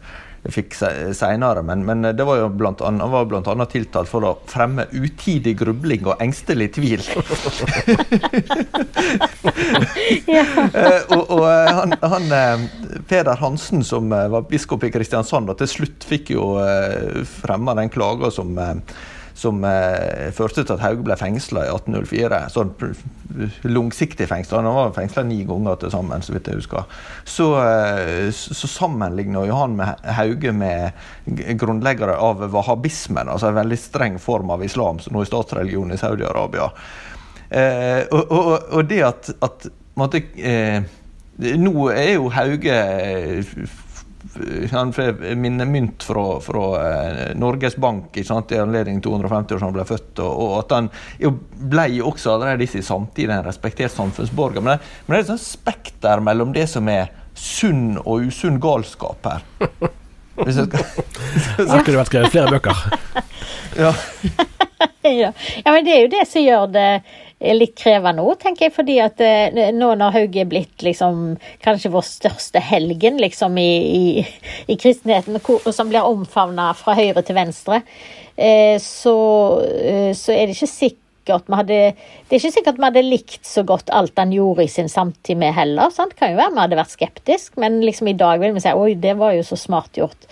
fikk 0.51 0.75
seinere. 0.75 1.63
Men, 1.63 1.85
men, 1.87 2.03
det 2.17 2.25
var 2.27 2.37
jo 2.41 2.49
blant 2.51 2.81
annet, 2.83 3.11
var 3.13 3.25
bl.a. 3.31 3.67
tiltalt 3.71 4.11
for 4.11 4.27
å 4.27 4.39
fremme 4.51 4.87
utidig 4.91 5.55
grubling 5.61 6.07
og 6.09 6.23
engstelig 6.25 6.73
tvil. 6.79 7.03
ja. 10.27 10.45
Eh, 10.75 11.03
og, 11.15 11.31
og 11.31 11.47
eh, 11.47 11.71
han, 11.79 11.95
han, 12.03 12.25
Peder 13.07 13.39
Hansen, 13.39 13.85
som 13.87 14.11
var 14.11 14.43
biskop 14.51 14.85
i 14.89 14.93
Kristiansand, 14.95 15.55
til 15.63 15.71
slutt 15.71 16.03
fikk 16.09 16.35
jo 16.35 16.45
fremma 17.39 17.79
den 17.79 17.91
klaga 17.93 18.31
som 18.35 18.59
som 19.41 19.65
eh, 19.65 20.29
førte 20.37 20.63
til 20.63 20.75
at 20.75 20.83
Hauge 20.85 21.05
ble 21.07 21.17
fengsla 21.17 21.65
i 21.65 21.73
1804. 21.73 22.41
Sånn 22.53 22.73
langsiktig 23.73 24.27
fengsla. 24.29 24.61
Han 24.61 24.77
var 24.77 24.93
fengsla 24.97 25.25
ni 25.25 25.39
ganger 25.49 25.79
til 25.81 25.93
sammen, 25.95 26.25
så 26.25 26.35
vidt 26.35 26.51
jeg 26.51 26.61
husker. 26.61 26.99
Så, 27.25 27.47
eh, 27.63 28.29
så 28.35 28.69
sammenligner 28.69 29.49
han 29.57 29.79
med 29.79 30.05
Hauge 30.19 30.53
med 30.53 30.93
grunnleggere 31.61 32.19
av 32.21 32.45
wahhabismen, 32.53 33.33
altså 33.33 33.49
en 33.49 33.61
veldig 33.63 33.81
streng 33.81 34.21
form 34.21 34.53
av 34.53 34.65
islam, 34.67 35.01
som 35.01 35.17
nå 35.17 35.25
er 35.25 35.31
statsreligion 35.31 35.95
i 35.95 36.01
Saudi-Arabia. 36.01 36.69
Eh, 37.51 38.05
og, 38.13 38.29
og, 38.29 38.53
og, 38.69 38.83
det 38.91 39.01
at, 39.09 39.33
at 39.43 39.71
måtte, 39.99 40.23
eh, 40.39 40.83
Nå 41.41 41.89
er 41.89 42.19
jo 42.19 42.29
Hauge 42.29 42.75
han 44.71 44.93
mynt 44.97 45.39
minnemynt 45.39 46.03
fra, 46.03 46.25
fra 46.41 46.65
eh, 46.81 47.37
Norges 47.37 47.77
Bank 47.77 48.17
i 48.17 48.25
anledning 48.31 49.01
250 49.01 49.55
år 49.55 49.59
siden 49.59 49.67
han 49.67 49.77
ble 49.77 49.87
født. 49.89 50.19
Og, 50.19 50.43
og 50.45 50.57
at 50.59 50.75
han 50.77 50.91
ble 51.71 51.87
også 52.05 52.35
allerede 52.35 52.65
i 52.65 52.71
sin 52.71 52.85
samtid 52.85 53.31
en 53.31 53.45
respektert 53.47 53.95
samfunnsborger. 53.95 54.61
Men 54.61 54.77
det, 54.77 54.93
men 55.07 55.15
det 55.15 55.21
er 55.21 55.25
et 55.25 55.33
sånt 55.33 55.47
spekter 55.47 56.21
mellom 56.25 56.53
det 56.57 56.69
som 56.71 56.89
er 56.93 57.11
sunn 57.35 57.97
og 58.05 58.29
usunn 58.29 58.61
galskap 58.61 59.31
her. 59.31 59.47
Hvis 60.41 60.61
jeg 60.61 60.69
skal, 60.69 60.85
så 61.71 61.81
kunne 61.81 61.91
det 61.93 62.01
vært 62.01 62.13
skrevet 62.13 62.35
flere 62.35 62.53
bøker. 62.55 62.85
ja. 63.85 63.95
ja. 65.09 65.33
men 65.67 65.85
det 65.87 65.97
er 65.97 66.05
jo 66.05 66.13
det 66.13 66.25
som 66.29 66.45
gjør 66.45 66.71
det 66.77 66.91
litt 67.41 67.75
krevende 67.81 68.25
òg, 68.25 68.37
tenker 68.43 68.69
jeg. 68.69 68.75
Fordi 68.77 68.97
at 69.03 69.21
eh, 69.25 69.73
nå 69.75 69.93
når 69.99 70.17
Hauge 70.17 70.43
er 70.43 70.49
blitt 70.51 70.85
liksom 70.85 71.37
kanskje 71.65 71.93
vår 71.95 72.07
største 72.07 72.63
helgen 72.63 73.21
liksom 73.21 73.59
i, 73.61 73.71
i, 73.97 74.25
i 74.71 74.79
kristenheten, 74.81 75.41
som 75.73 75.93
blir 75.93 76.07
omfavna 76.07 76.71
fra 76.79 76.97
høyre 76.99 77.25
til 77.25 77.39
venstre, 77.39 77.83
eh, 78.37 78.77
så, 78.83 79.15
eh, 79.65 80.11
så, 80.17 80.35
er 80.37 80.49
det 80.49 80.59
ikke 80.59 80.73
sikkert 80.75 81.07
hadde, 81.55 81.77
det 81.95 82.35
er 82.35 82.41
ikke 82.41 82.57
sikkert 82.57 82.79
vi 82.81 82.89
hadde 82.89 83.03
likt 83.07 83.45
så 83.47 83.63
godt 83.63 83.93
alt 83.95 84.17
han 84.19 84.33
gjorde 84.35 84.65
i 84.65 84.73
sin 84.73 84.89
samtid 84.91 85.39
med 85.41 85.55
heller. 85.55 85.93
Sant? 85.95 86.17
Kan 86.19 86.35
jo 86.35 86.41
være 86.41 86.57
vi 86.57 86.65
hadde 86.65 86.81
vært 86.81 86.97
skeptisk, 86.97 87.55
men 87.61 87.79
liksom 87.85 88.11
i 88.11 88.17
dag 88.19 88.41
vil 88.43 88.57
vi 88.57 88.65
si 88.65 88.73
oi, 88.75 88.97
det 88.99 89.15
var 89.21 89.37
jo 89.37 89.45
så 89.47 89.59
smart 89.61 90.01
gjort. 90.01 90.27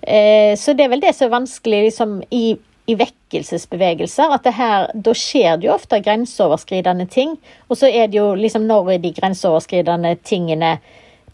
så 0.00 0.72
det 0.74 0.86
er 0.86 0.90
vel 0.90 1.02
det 1.04 1.12
som 1.14 1.28
er 1.28 1.36
vanskelig 1.36 1.82
liksom, 1.90 2.16
i 2.34 2.56
i 2.90 2.96
vekkelsesbevegelser. 2.98 4.32
at 4.34 4.44
det 4.44 4.54
her, 4.54 4.90
Da 4.94 5.14
skjer 5.14 5.56
det 5.56 5.68
jo 5.68 5.74
ofte 5.74 6.00
grenseoverskridende 6.00 7.06
ting. 7.06 7.38
Og 7.68 7.76
så 7.76 7.86
er 7.86 8.08
det 8.08 8.18
jo 8.18 8.34
liksom 8.34 8.66
når 8.66 8.94
er 8.94 8.98
de 8.98 9.14
grenseoverskridende 9.14 10.16
tingene 10.24 10.78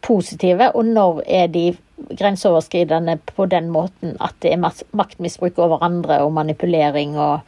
positive, 0.03 0.71
og 0.75 0.85
når 0.85 1.23
er 1.27 1.47
de 1.47 1.77
grenseoverskridende 2.19 3.19
på 3.27 3.47
den 3.47 3.71
måten 3.73 4.17
at 4.21 4.35
det 4.43 4.53
er 4.53 4.85
maktmisbruk 4.93 5.59
over 5.59 5.83
andre 5.83 6.21
og 6.25 6.33
manipulering 6.33 7.19
og 7.19 7.41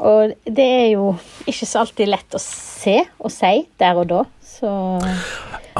Og 0.00 0.32
det 0.46 0.64
er 0.64 0.86
jo 0.94 1.14
ikke 1.46 1.66
så 1.66 1.82
alltid 1.82 2.08
lett 2.08 2.32
å 2.32 2.40
se 2.40 3.02
og 3.18 3.28
si 3.34 3.66
der 3.76 3.98
og 4.00 4.06
da. 4.08 4.22
Så 4.60 4.70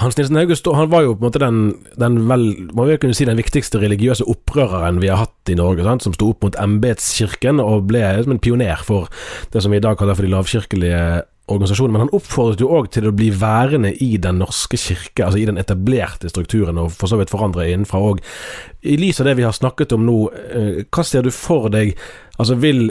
Hans 0.00 0.16
Nilsen 0.16 0.38
August 0.40 0.68
han 0.72 0.90
var 0.92 1.04
jo 1.04 1.14
på 1.14 1.24
en 1.24 1.26
måte 1.26 1.42
den, 1.42 1.58
den 2.00 2.20
vel, 2.30 2.44
man 2.72 2.88
vil 2.88 3.00
kunne 3.02 3.16
si 3.16 3.26
den 3.28 3.40
viktigste 3.40 3.80
religiøse 3.82 4.24
opprøreren 4.30 5.00
vi 5.02 5.10
har 5.10 5.24
hatt 5.24 5.50
i 5.52 5.58
Norge, 5.58 5.84
sant? 5.84 6.06
som 6.06 6.14
sto 6.16 6.30
opp 6.32 6.46
mot 6.46 6.56
embetskirken 6.62 7.60
og 7.60 7.90
ble 7.90 8.04
som 8.22 8.36
en 8.36 8.42
pioner 8.42 8.80
for 8.86 9.10
det 9.52 9.64
som 9.64 9.74
vi 9.74 9.80
i 9.80 9.84
dag 9.84 9.98
kaller 10.00 10.16
for 10.16 10.24
de 10.24 10.32
lavkirkelige 10.32 11.02
organisasjonene, 11.50 11.96
men 11.96 12.04
han 12.04 12.14
oppfordret 12.14 12.62
jo 12.62 12.70
òg 12.76 12.90
til 12.94 13.08
å 13.08 13.14
bli 13.16 13.30
værende 13.34 13.90
i 14.04 14.12
Den 14.22 14.38
norske 14.42 14.78
kirke, 14.78 15.26
altså 15.26 15.40
i 15.40 15.48
den 15.48 15.58
etablerte 15.58 16.30
strukturen, 16.30 16.78
og 16.78 16.92
for 16.94 17.10
så 17.10 17.18
vidt 17.18 17.32
forandre 17.32 17.66
innenfra 17.66 17.98
òg. 18.12 18.22
I 18.86 18.96
lys 19.00 19.20
av 19.20 19.26
det 19.26 19.36
vi 19.40 19.46
har 19.48 19.56
snakket 19.56 19.96
om 19.96 20.06
nå, 20.06 20.18
eh, 20.30 20.84
hva 20.86 21.04
ser 21.04 21.26
du 21.26 21.34
for 21.34 21.68
deg 21.72 21.96
Altså 22.40 22.54
vil 22.56 22.86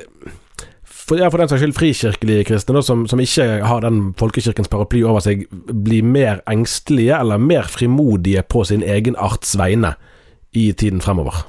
for, 1.09 1.17
ja, 1.17 1.29
for 1.31 1.41
den 1.41 1.49
saks 1.49 1.63
skyld 1.63 1.77
frikirkelige 1.77 2.45
kristne, 2.51 2.75
da, 2.77 2.83
som, 2.85 3.05
som, 3.09 3.21
ikke 3.23 3.47
har 3.65 3.81
den 3.85 4.11
folkekirkens 4.19 4.69
paraply 4.69 5.01
over 5.07 5.23
seg, 5.25 5.47
blir 5.49 6.05
mer 6.05 6.43
engstelige 6.49 7.17
eller 7.17 7.41
mer 7.41 7.69
frimodige 7.69 8.43
på 8.45 8.63
sin 8.69 8.85
egen 8.85 9.17
arts 9.17 9.55
vegne 9.57 9.95
i 10.53 10.69
tiden 10.77 11.01
fremover? 11.01 11.47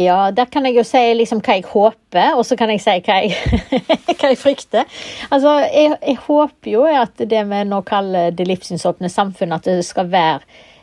Ja, 0.00 0.32
der 0.34 0.48
kan 0.50 0.64
jeg 0.66 0.78
jo 0.78 0.84
si 0.88 1.00
liksom 1.14 1.42
hva 1.44 1.58
jeg 1.58 1.68
håper, 1.68 2.32
og 2.34 2.46
så 2.48 2.56
kan 2.58 2.72
jeg 2.72 2.80
si 2.82 2.96
hva 3.04 3.20
jeg, 3.22 3.36
hva 4.18 4.32
jeg 4.32 4.40
frykter. 4.40 4.88
Altså, 5.28 5.58
jeg, 5.68 5.94
jeg, 6.00 6.18
håper 6.26 6.72
jo 6.72 6.84
at 6.88 7.22
det 7.22 7.42
vi 7.50 7.62
nå 7.68 7.82
kaller 7.86 8.32
det 8.34 8.48
livssynsåpne 8.48 9.12
samfunn, 9.12 9.52
at 9.54 9.68
det 9.68 9.84
skal 9.86 10.10
være 10.10 10.40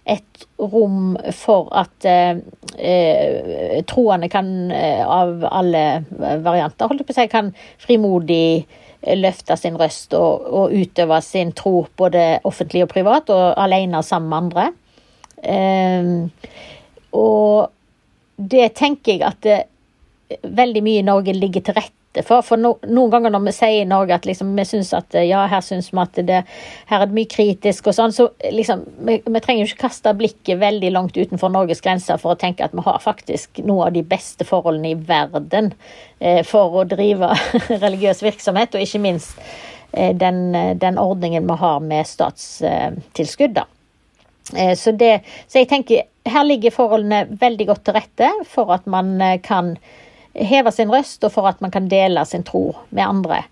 et 0.10 0.46
rom 0.60 1.14
for 1.36 1.70
at 1.78 2.06
eh, 2.08 2.42
eh 2.78 3.80
troende 3.88 4.30
kan, 4.32 4.50
eh, 4.72 5.04
av 5.06 5.46
alle 5.46 6.04
varianter, 6.18 6.88
holdt 6.88 7.04
jeg 7.04 7.08
på 7.08 7.16
å 7.16 7.20
si, 7.20 7.28
kan 7.32 7.52
frimodig 7.80 8.66
løfte 9.16 9.56
sin 9.56 9.78
røst 9.80 10.14
og, 10.18 10.48
og, 10.50 10.74
utøve 10.76 11.22
sin 11.24 11.54
tro 11.56 11.86
både 11.98 12.42
offentlig 12.48 12.84
og 12.84 12.92
privat, 12.92 13.32
og 13.32 13.54
alene 13.58 14.04
sammen 14.04 14.30
med 14.30 14.40
andre. 14.44 14.66
Eh, 15.44 16.50
og 17.16 17.70
det 18.40 18.74
tenker 18.80 19.16
jeg 19.16 19.28
at 19.28 19.40
det, 19.46 19.62
veldig 20.44 20.84
mye 20.86 21.02
i 21.02 21.08
Norge 21.08 21.34
ligger 21.34 21.64
til 21.66 21.78
rette 21.80 21.99
for. 22.26 22.42
For 22.46 22.60
no, 22.60 22.74
noen 22.90 23.12
ganger 23.14 23.34
når 23.34 23.44
vi 23.46 23.54
sier 23.56 23.84
i 23.84 23.88
Norge 23.90 24.16
at 24.18 24.28
liksom, 24.28 24.52
vi 24.58 24.66
syns 24.68 24.92
at 24.98 25.16
ja, 25.26 25.44
her 25.52 25.64
syns 25.66 25.92
vi 25.94 26.02
at 26.02 26.20
det, 26.28 26.42
her 26.90 27.04
er 27.04 27.10
det 27.10 27.18
mye 27.18 27.30
kritisk 27.30 27.90
og 27.90 27.98
sånn, 27.98 28.16
så 28.16 28.30
liksom 28.52 28.84
vi, 29.08 29.20
vi 29.26 29.44
trenger 29.46 29.64
jo 29.64 29.70
ikke 29.70 29.86
kaste 29.86 30.14
blikket 30.18 30.62
veldig 30.62 30.92
langt 30.96 31.18
utenfor 31.18 31.54
Norges 31.54 31.84
grenser 31.86 32.22
for 32.22 32.34
å 32.36 32.40
tenke 32.40 32.66
at 32.66 32.76
vi 32.76 32.86
har 32.86 33.02
faktisk 33.04 33.62
noe 33.64 33.90
av 33.90 33.98
de 33.98 34.06
beste 34.06 34.48
forholdene 34.48 34.94
i 34.94 35.00
verden 35.10 35.74
eh, 36.20 36.44
for 36.48 36.82
å 36.82 36.86
drive 36.90 37.34
religiøs 37.86 38.24
virksomhet, 38.26 38.76
og 38.76 38.86
ikke 38.86 39.04
minst 39.06 39.38
eh, 39.92 40.16
den, 40.18 40.48
den, 40.82 41.02
ordningen 41.02 41.50
vi 41.50 41.60
har 41.62 41.84
med 41.84 42.10
statstilskudd, 42.10 43.60
da. 43.62 43.68
Eh, 44.58 44.76
så, 44.76 44.92
det, 44.92 45.20
så 45.48 45.62
jeg 45.62 45.70
tenker 45.70 46.08
her 46.30 46.46
ligger 46.46 46.74
forholdene 46.74 47.26
veldig 47.40 47.68
godt 47.70 47.86
til 47.88 47.98
rette 47.98 48.30
for 48.50 48.74
at 48.76 48.88
man 48.90 49.18
eh, 49.22 49.40
kan 49.44 49.76
heve 50.34 50.72
sin 50.74 50.92
røst, 50.92 51.24
og 51.24 51.34
for 51.34 51.50
at 51.50 51.62
man 51.62 51.72
kan 51.72 51.90
dele 51.92 52.26
sin 52.26 52.46
tro 52.48 52.74
med 52.90 53.04
andre. 53.06 53.44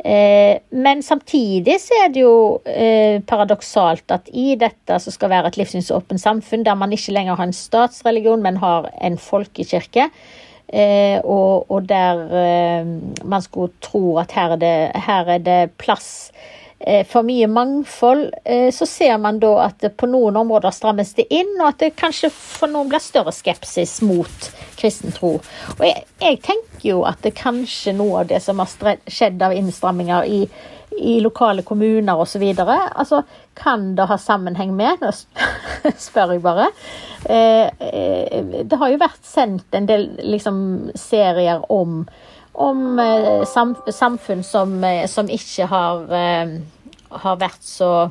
Eh, 0.00 0.60
men 0.70 1.02
samtidig 1.04 1.76
så 1.82 1.98
er 2.04 2.12
det 2.14 2.22
jo 2.22 2.60
eh, 2.64 3.20
paradoksalt 3.20 4.14
at 4.14 4.30
i 4.32 4.54
dette 4.60 4.96
som 5.02 5.12
skal 5.12 5.32
være 5.32 5.52
et 5.52 5.58
livssynsåpent 5.60 6.22
samfunn, 6.22 6.64
der 6.64 6.78
man 6.78 6.92
ikke 6.96 7.12
lenger 7.16 7.36
har 7.36 7.50
en 7.50 7.56
statsreligion, 7.56 8.42
men 8.42 8.62
har 8.62 8.88
en 9.00 9.18
folkekirke, 9.18 10.10
og, 10.70 11.66
og 11.66 11.88
der 11.90 12.84
man 13.26 13.42
skulle 13.42 13.72
tro 13.82 14.20
at 14.22 14.30
her 14.30 14.52
er 14.54 14.60
det, 14.62 14.74
her 15.02 15.30
er 15.34 15.40
det 15.42 15.72
plass 15.82 16.28
Eh, 16.30 16.69
for 17.04 17.26
mye 17.28 17.46
mangfold, 17.46 18.30
eh, 18.44 18.70
så 18.72 18.86
ser 18.86 19.18
man 19.18 19.38
da 19.42 19.52
at 19.66 19.84
på 19.96 20.08
noen 20.08 20.38
områder 20.40 20.72
strammes 20.72 21.12
det 21.18 21.26
inn, 21.28 21.52
og 21.58 21.66
at 21.68 21.82
det 21.82 21.90
kanskje 22.00 22.30
for 22.32 22.72
noen 22.72 22.88
blir 22.88 23.02
større 23.04 23.34
skepsis 23.36 23.98
mot 24.06 24.50
kristen 24.80 25.12
tro. 25.12 25.34
Og 25.76 25.84
jeg, 25.84 26.06
jeg 26.22 26.40
tenker 26.46 26.86
jo 26.88 27.02
at 27.08 27.20
det 27.26 27.36
kanskje 27.36 27.92
noe 27.98 28.22
av 28.22 28.30
det 28.32 28.40
som 28.44 28.62
har 28.62 28.96
skjedd 29.04 29.42
av 29.44 29.56
innstramminger 29.56 30.24
i, 30.24 30.40
i 30.96 31.18
lokale 31.20 31.66
kommuner 31.68 32.24
osv. 32.24 32.46
Altså, 32.64 33.22
kan 33.60 33.92
det 33.98 34.08
ha 34.08 34.16
sammenheng 34.18 34.72
med 34.76 35.04
Nå 35.04 35.12
spør 36.08 36.34
jeg 36.36 36.44
bare. 36.44 36.70
Eh, 37.28 37.68
det 38.64 38.80
har 38.80 38.92
jo 38.92 39.04
vært 39.04 39.24
sendt 39.28 39.76
en 39.76 39.88
del 39.90 40.08
liksom, 40.24 40.90
serier 40.96 41.60
om 41.68 42.06
om 42.52 42.98
eh, 42.98 43.44
sam, 43.44 43.74
samfunn 43.92 44.42
som, 44.44 44.84
eh, 44.84 45.06
som, 45.06 45.28
ikke 45.30 45.66
har, 45.70 46.02
eh, 46.14 46.56
har 47.24 47.40
vært 47.40 47.62
så 47.62 48.10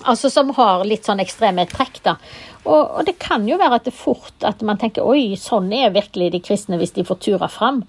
Altså 0.00 0.30
som 0.32 0.48
har 0.56 0.80
litt 0.88 1.04
sånn 1.04 1.20
ekstreme 1.20 1.66
trekk, 1.68 1.98
da. 2.00 2.14
Og, 2.62 2.78
og, 2.78 3.00
det 3.04 3.18
kan 3.20 3.42
jo 3.44 3.58
være 3.60 3.76
at 3.76 3.84
det 3.84 3.92
fort 3.92 4.46
at 4.48 4.62
man 4.64 4.78
tenker 4.80 5.04
oi, 5.04 5.34
sånn 5.36 5.68
er 5.76 5.92
virkelig 5.92 6.30
de 6.32 6.40
kristne 6.40 6.78
hvis 6.80 6.94
de 6.96 7.04
får 7.04 7.18
tura 7.20 7.50
fram. 7.52 7.82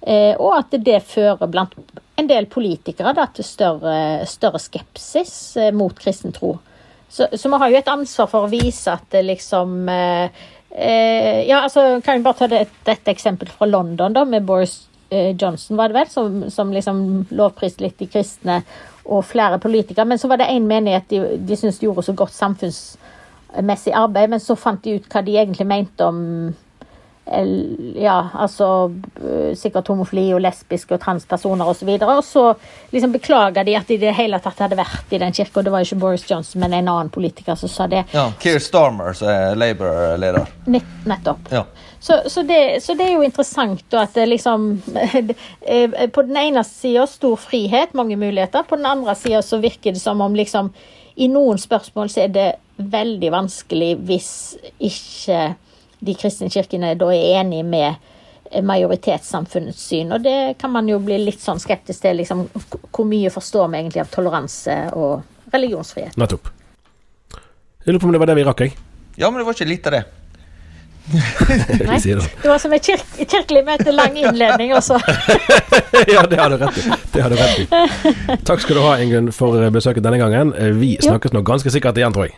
Eh, 0.00 0.32
og 0.40 0.54
at 0.56 0.72
det 0.86 1.02
fører 1.04 1.44
blant 1.52 1.76
en 2.16 2.30
del 2.30 2.48
politikere 2.48 3.12
da, 3.12 3.26
til 3.36 3.44
større, 3.44 3.98
større 4.24 4.62
skepsis 4.64 5.34
mot 5.76 5.92
kristen 6.00 6.32
tro. 6.32 6.54
Så, 7.08 7.28
så 7.36 7.52
vi 7.52 7.60
har 7.60 7.68
jo 7.68 7.78
et 7.82 7.92
ansvar 7.92 8.32
for 8.32 8.46
å 8.46 8.52
vise 8.52 8.92
at 8.92 9.04
det 9.12 9.26
liksom 9.28 9.92
eh, 9.92 10.48
Ja, 10.78 11.64
altså 11.64 11.82
kan 12.04 12.18
vi 12.18 12.22
bare 12.22 12.38
ta 12.38 12.46
det, 12.50 12.60
dette 12.86 13.10
eksempelet 13.10 13.50
fra 13.50 13.66
London, 13.66 14.14
da, 14.14 14.22
med 14.28 14.44
Boris 14.46 14.76
Eh, 15.10 15.36
Johnson, 15.36 15.76
var 15.76 15.88
det 15.88 15.94
vel, 15.94 16.08
som, 16.08 16.50
som 16.50 16.72
liksom 16.72 17.26
lovpriste 17.30 17.80
litt 17.80 17.96
de 17.98 18.06
kristne 18.12 18.60
og 19.08 19.24
flere 19.24 19.56
politikere. 19.58 20.04
Men 20.04 20.20
så 20.20 20.28
var 20.28 20.40
det 20.40 20.50
én 20.52 20.66
menighet 20.68 21.08
de, 21.08 21.20
de 21.48 21.56
syntes 21.56 21.80
gjorde 21.80 22.04
så 22.04 22.12
godt 22.12 22.34
samfunnsmessig 22.36 23.94
arbeid, 23.96 24.34
men 24.34 24.42
så 24.44 24.56
fant 24.56 24.82
de 24.84 24.98
ut 24.98 25.08
hva 25.08 25.22
de 25.24 25.38
egentlig 25.40 25.68
mente 25.68 26.04
om 26.04 26.18
ja, 27.94 28.28
altså 28.32 28.92
eh, 29.20 29.56
sikkert 29.56 29.88
homofili 29.92 30.26
og 30.32 30.40
lesbiske 30.42 30.94
og 30.96 31.02
transpersoner 31.02 31.68
osv. 31.68 31.90
Og, 31.98 32.00
så 32.00 32.14
og 32.14 32.24
så 32.24 32.44
liksom 32.94 33.12
beklaga 33.12 33.64
de 33.66 33.76
at 33.76 33.88
de 33.88 33.98
i 33.98 34.02
det 34.02 34.14
hele 34.16 34.40
tatt 34.42 34.62
hadde 34.64 34.78
vært 34.78 35.12
i 35.12 35.20
den 35.20 35.34
kirka. 35.36 35.62
Det 35.62 35.72
var 35.72 35.82
jo 35.82 35.90
ikke 35.90 36.00
Boris 36.04 36.24
Johnson, 36.30 36.62
men 36.62 36.76
en 36.76 36.88
annen 36.88 37.12
politiker 37.12 37.58
som 37.58 37.70
sa 37.72 37.88
det. 37.90 38.06
Ja, 38.14 38.30
Keir 38.40 38.62
Starmer, 38.64 39.12
som 39.18 39.30
er 39.32 39.58
Labour-leder. 39.58 40.48
Nettopp. 40.68 41.52
Ja. 41.52 41.66
Så, 42.00 42.20
så, 42.30 42.42
det, 42.46 42.80
så, 42.84 42.94
det, 42.94 43.08
er 43.08 43.16
jo 43.16 43.26
interessant 43.26 43.82
da, 43.90 44.04
at 44.06 44.14
det 44.14 44.28
liksom 44.30 44.68
På 46.14 46.22
den 46.22 46.36
ene 46.38 46.62
sida 46.64 47.08
stor 47.10 47.36
frihet, 47.42 47.96
mange 47.98 48.16
muligheter. 48.16 48.62
På 48.62 48.78
den 48.78 48.86
andre 48.86 49.16
sida 49.18 49.42
så 49.42 49.58
virker 49.60 49.92
det 49.92 50.02
som 50.02 50.22
om 50.24 50.36
liksom 50.38 50.70
I 51.18 51.26
noen 51.32 51.58
spørsmål 51.58 52.12
så 52.12 52.24
er 52.24 52.34
det 52.34 52.50
veldig 52.78 53.32
vanskelig 53.34 53.96
hvis 54.06 54.30
ikke 54.78 55.56
de 55.98 56.14
kristne 56.18 56.50
kirkene 56.52 56.94
da 56.98 57.10
er 57.14 57.40
enig 57.40 57.64
med 57.66 57.96
majoritetssamfunnets 58.64 59.80
syn. 59.90 60.12
Og 60.12 60.22
det 60.24 60.54
kan 60.60 60.72
man 60.72 60.88
jo 60.88 60.98
bli 61.02 61.18
litt 61.20 61.42
sånn 61.42 61.60
skeptisk 61.60 62.04
til. 62.04 62.20
Liksom, 62.22 62.46
hvor 62.90 63.08
mye 63.08 63.32
forstår 63.32 63.68
vi 63.72 63.82
egentlig 63.82 64.04
av 64.04 64.12
toleranse 64.12 64.78
og 64.96 65.52
religionsfrihet? 65.52 66.16
Nettopp. 66.20 66.52
Jeg 67.84 67.92
lurer 67.94 68.02
på 68.02 68.08
om 68.08 68.14
det 68.16 68.22
var 68.22 68.30
det 68.30 68.38
vi 68.38 68.46
rakk, 68.48 68.64
jeg. 68.66 68.78
Ja, 69.18 69.30
men 69.30 69.40
det 69.40 69.48
var 69.48 69.56
ikke 69.56 69.68
litt 69.68 69.86
av 69.90 69.98
det. 69.98 70.04
Nei, 71.88 71.96
det 72.04 72.44
var 72.44 72.58
som 72.60 72.72
et 72.76 72.84
kirk 72.84 73.14
kirkelig 73.16 73.62
møte, 73.64 73.94
lang 73.96 74.16
innledning 74.20 74.74
også. 74.76 74.98
ja, 76.14 76.26
det 76.28 76.36
har 76.36 76.52
du 76.52 76.58
rett 76.60 76.82
i. 76.82 76.84
Det 77.14 77.24
har 77.24 77.32
du 77.32 77.38
rett 77.40 77.62
i. 77.64 78.36
Takk 78.44 78.60
skal 78.60 78.76
du 78.76 78.84
ha, 78.84 78.98
Ingunn, 79.00 79.32
for 79.32 79.56
besøket 79.72 80.04
denne 80.04 80.20
gangen. 80.20 80.52
Vi 80.76 80.98
snakkes 81.00 81.32
nok 81.32 81.48
ganske 81.48 81.72
sikkert 81.72 81.96
igjen, 82.00 82.12
tror 82.12 82.28
jeg. 82.28 82.36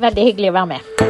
Veldig 0.00 0.28
hyggelig 0.30 0.52
å 0.52 0.58
være 0.60 0.74
med. 0.76 1.09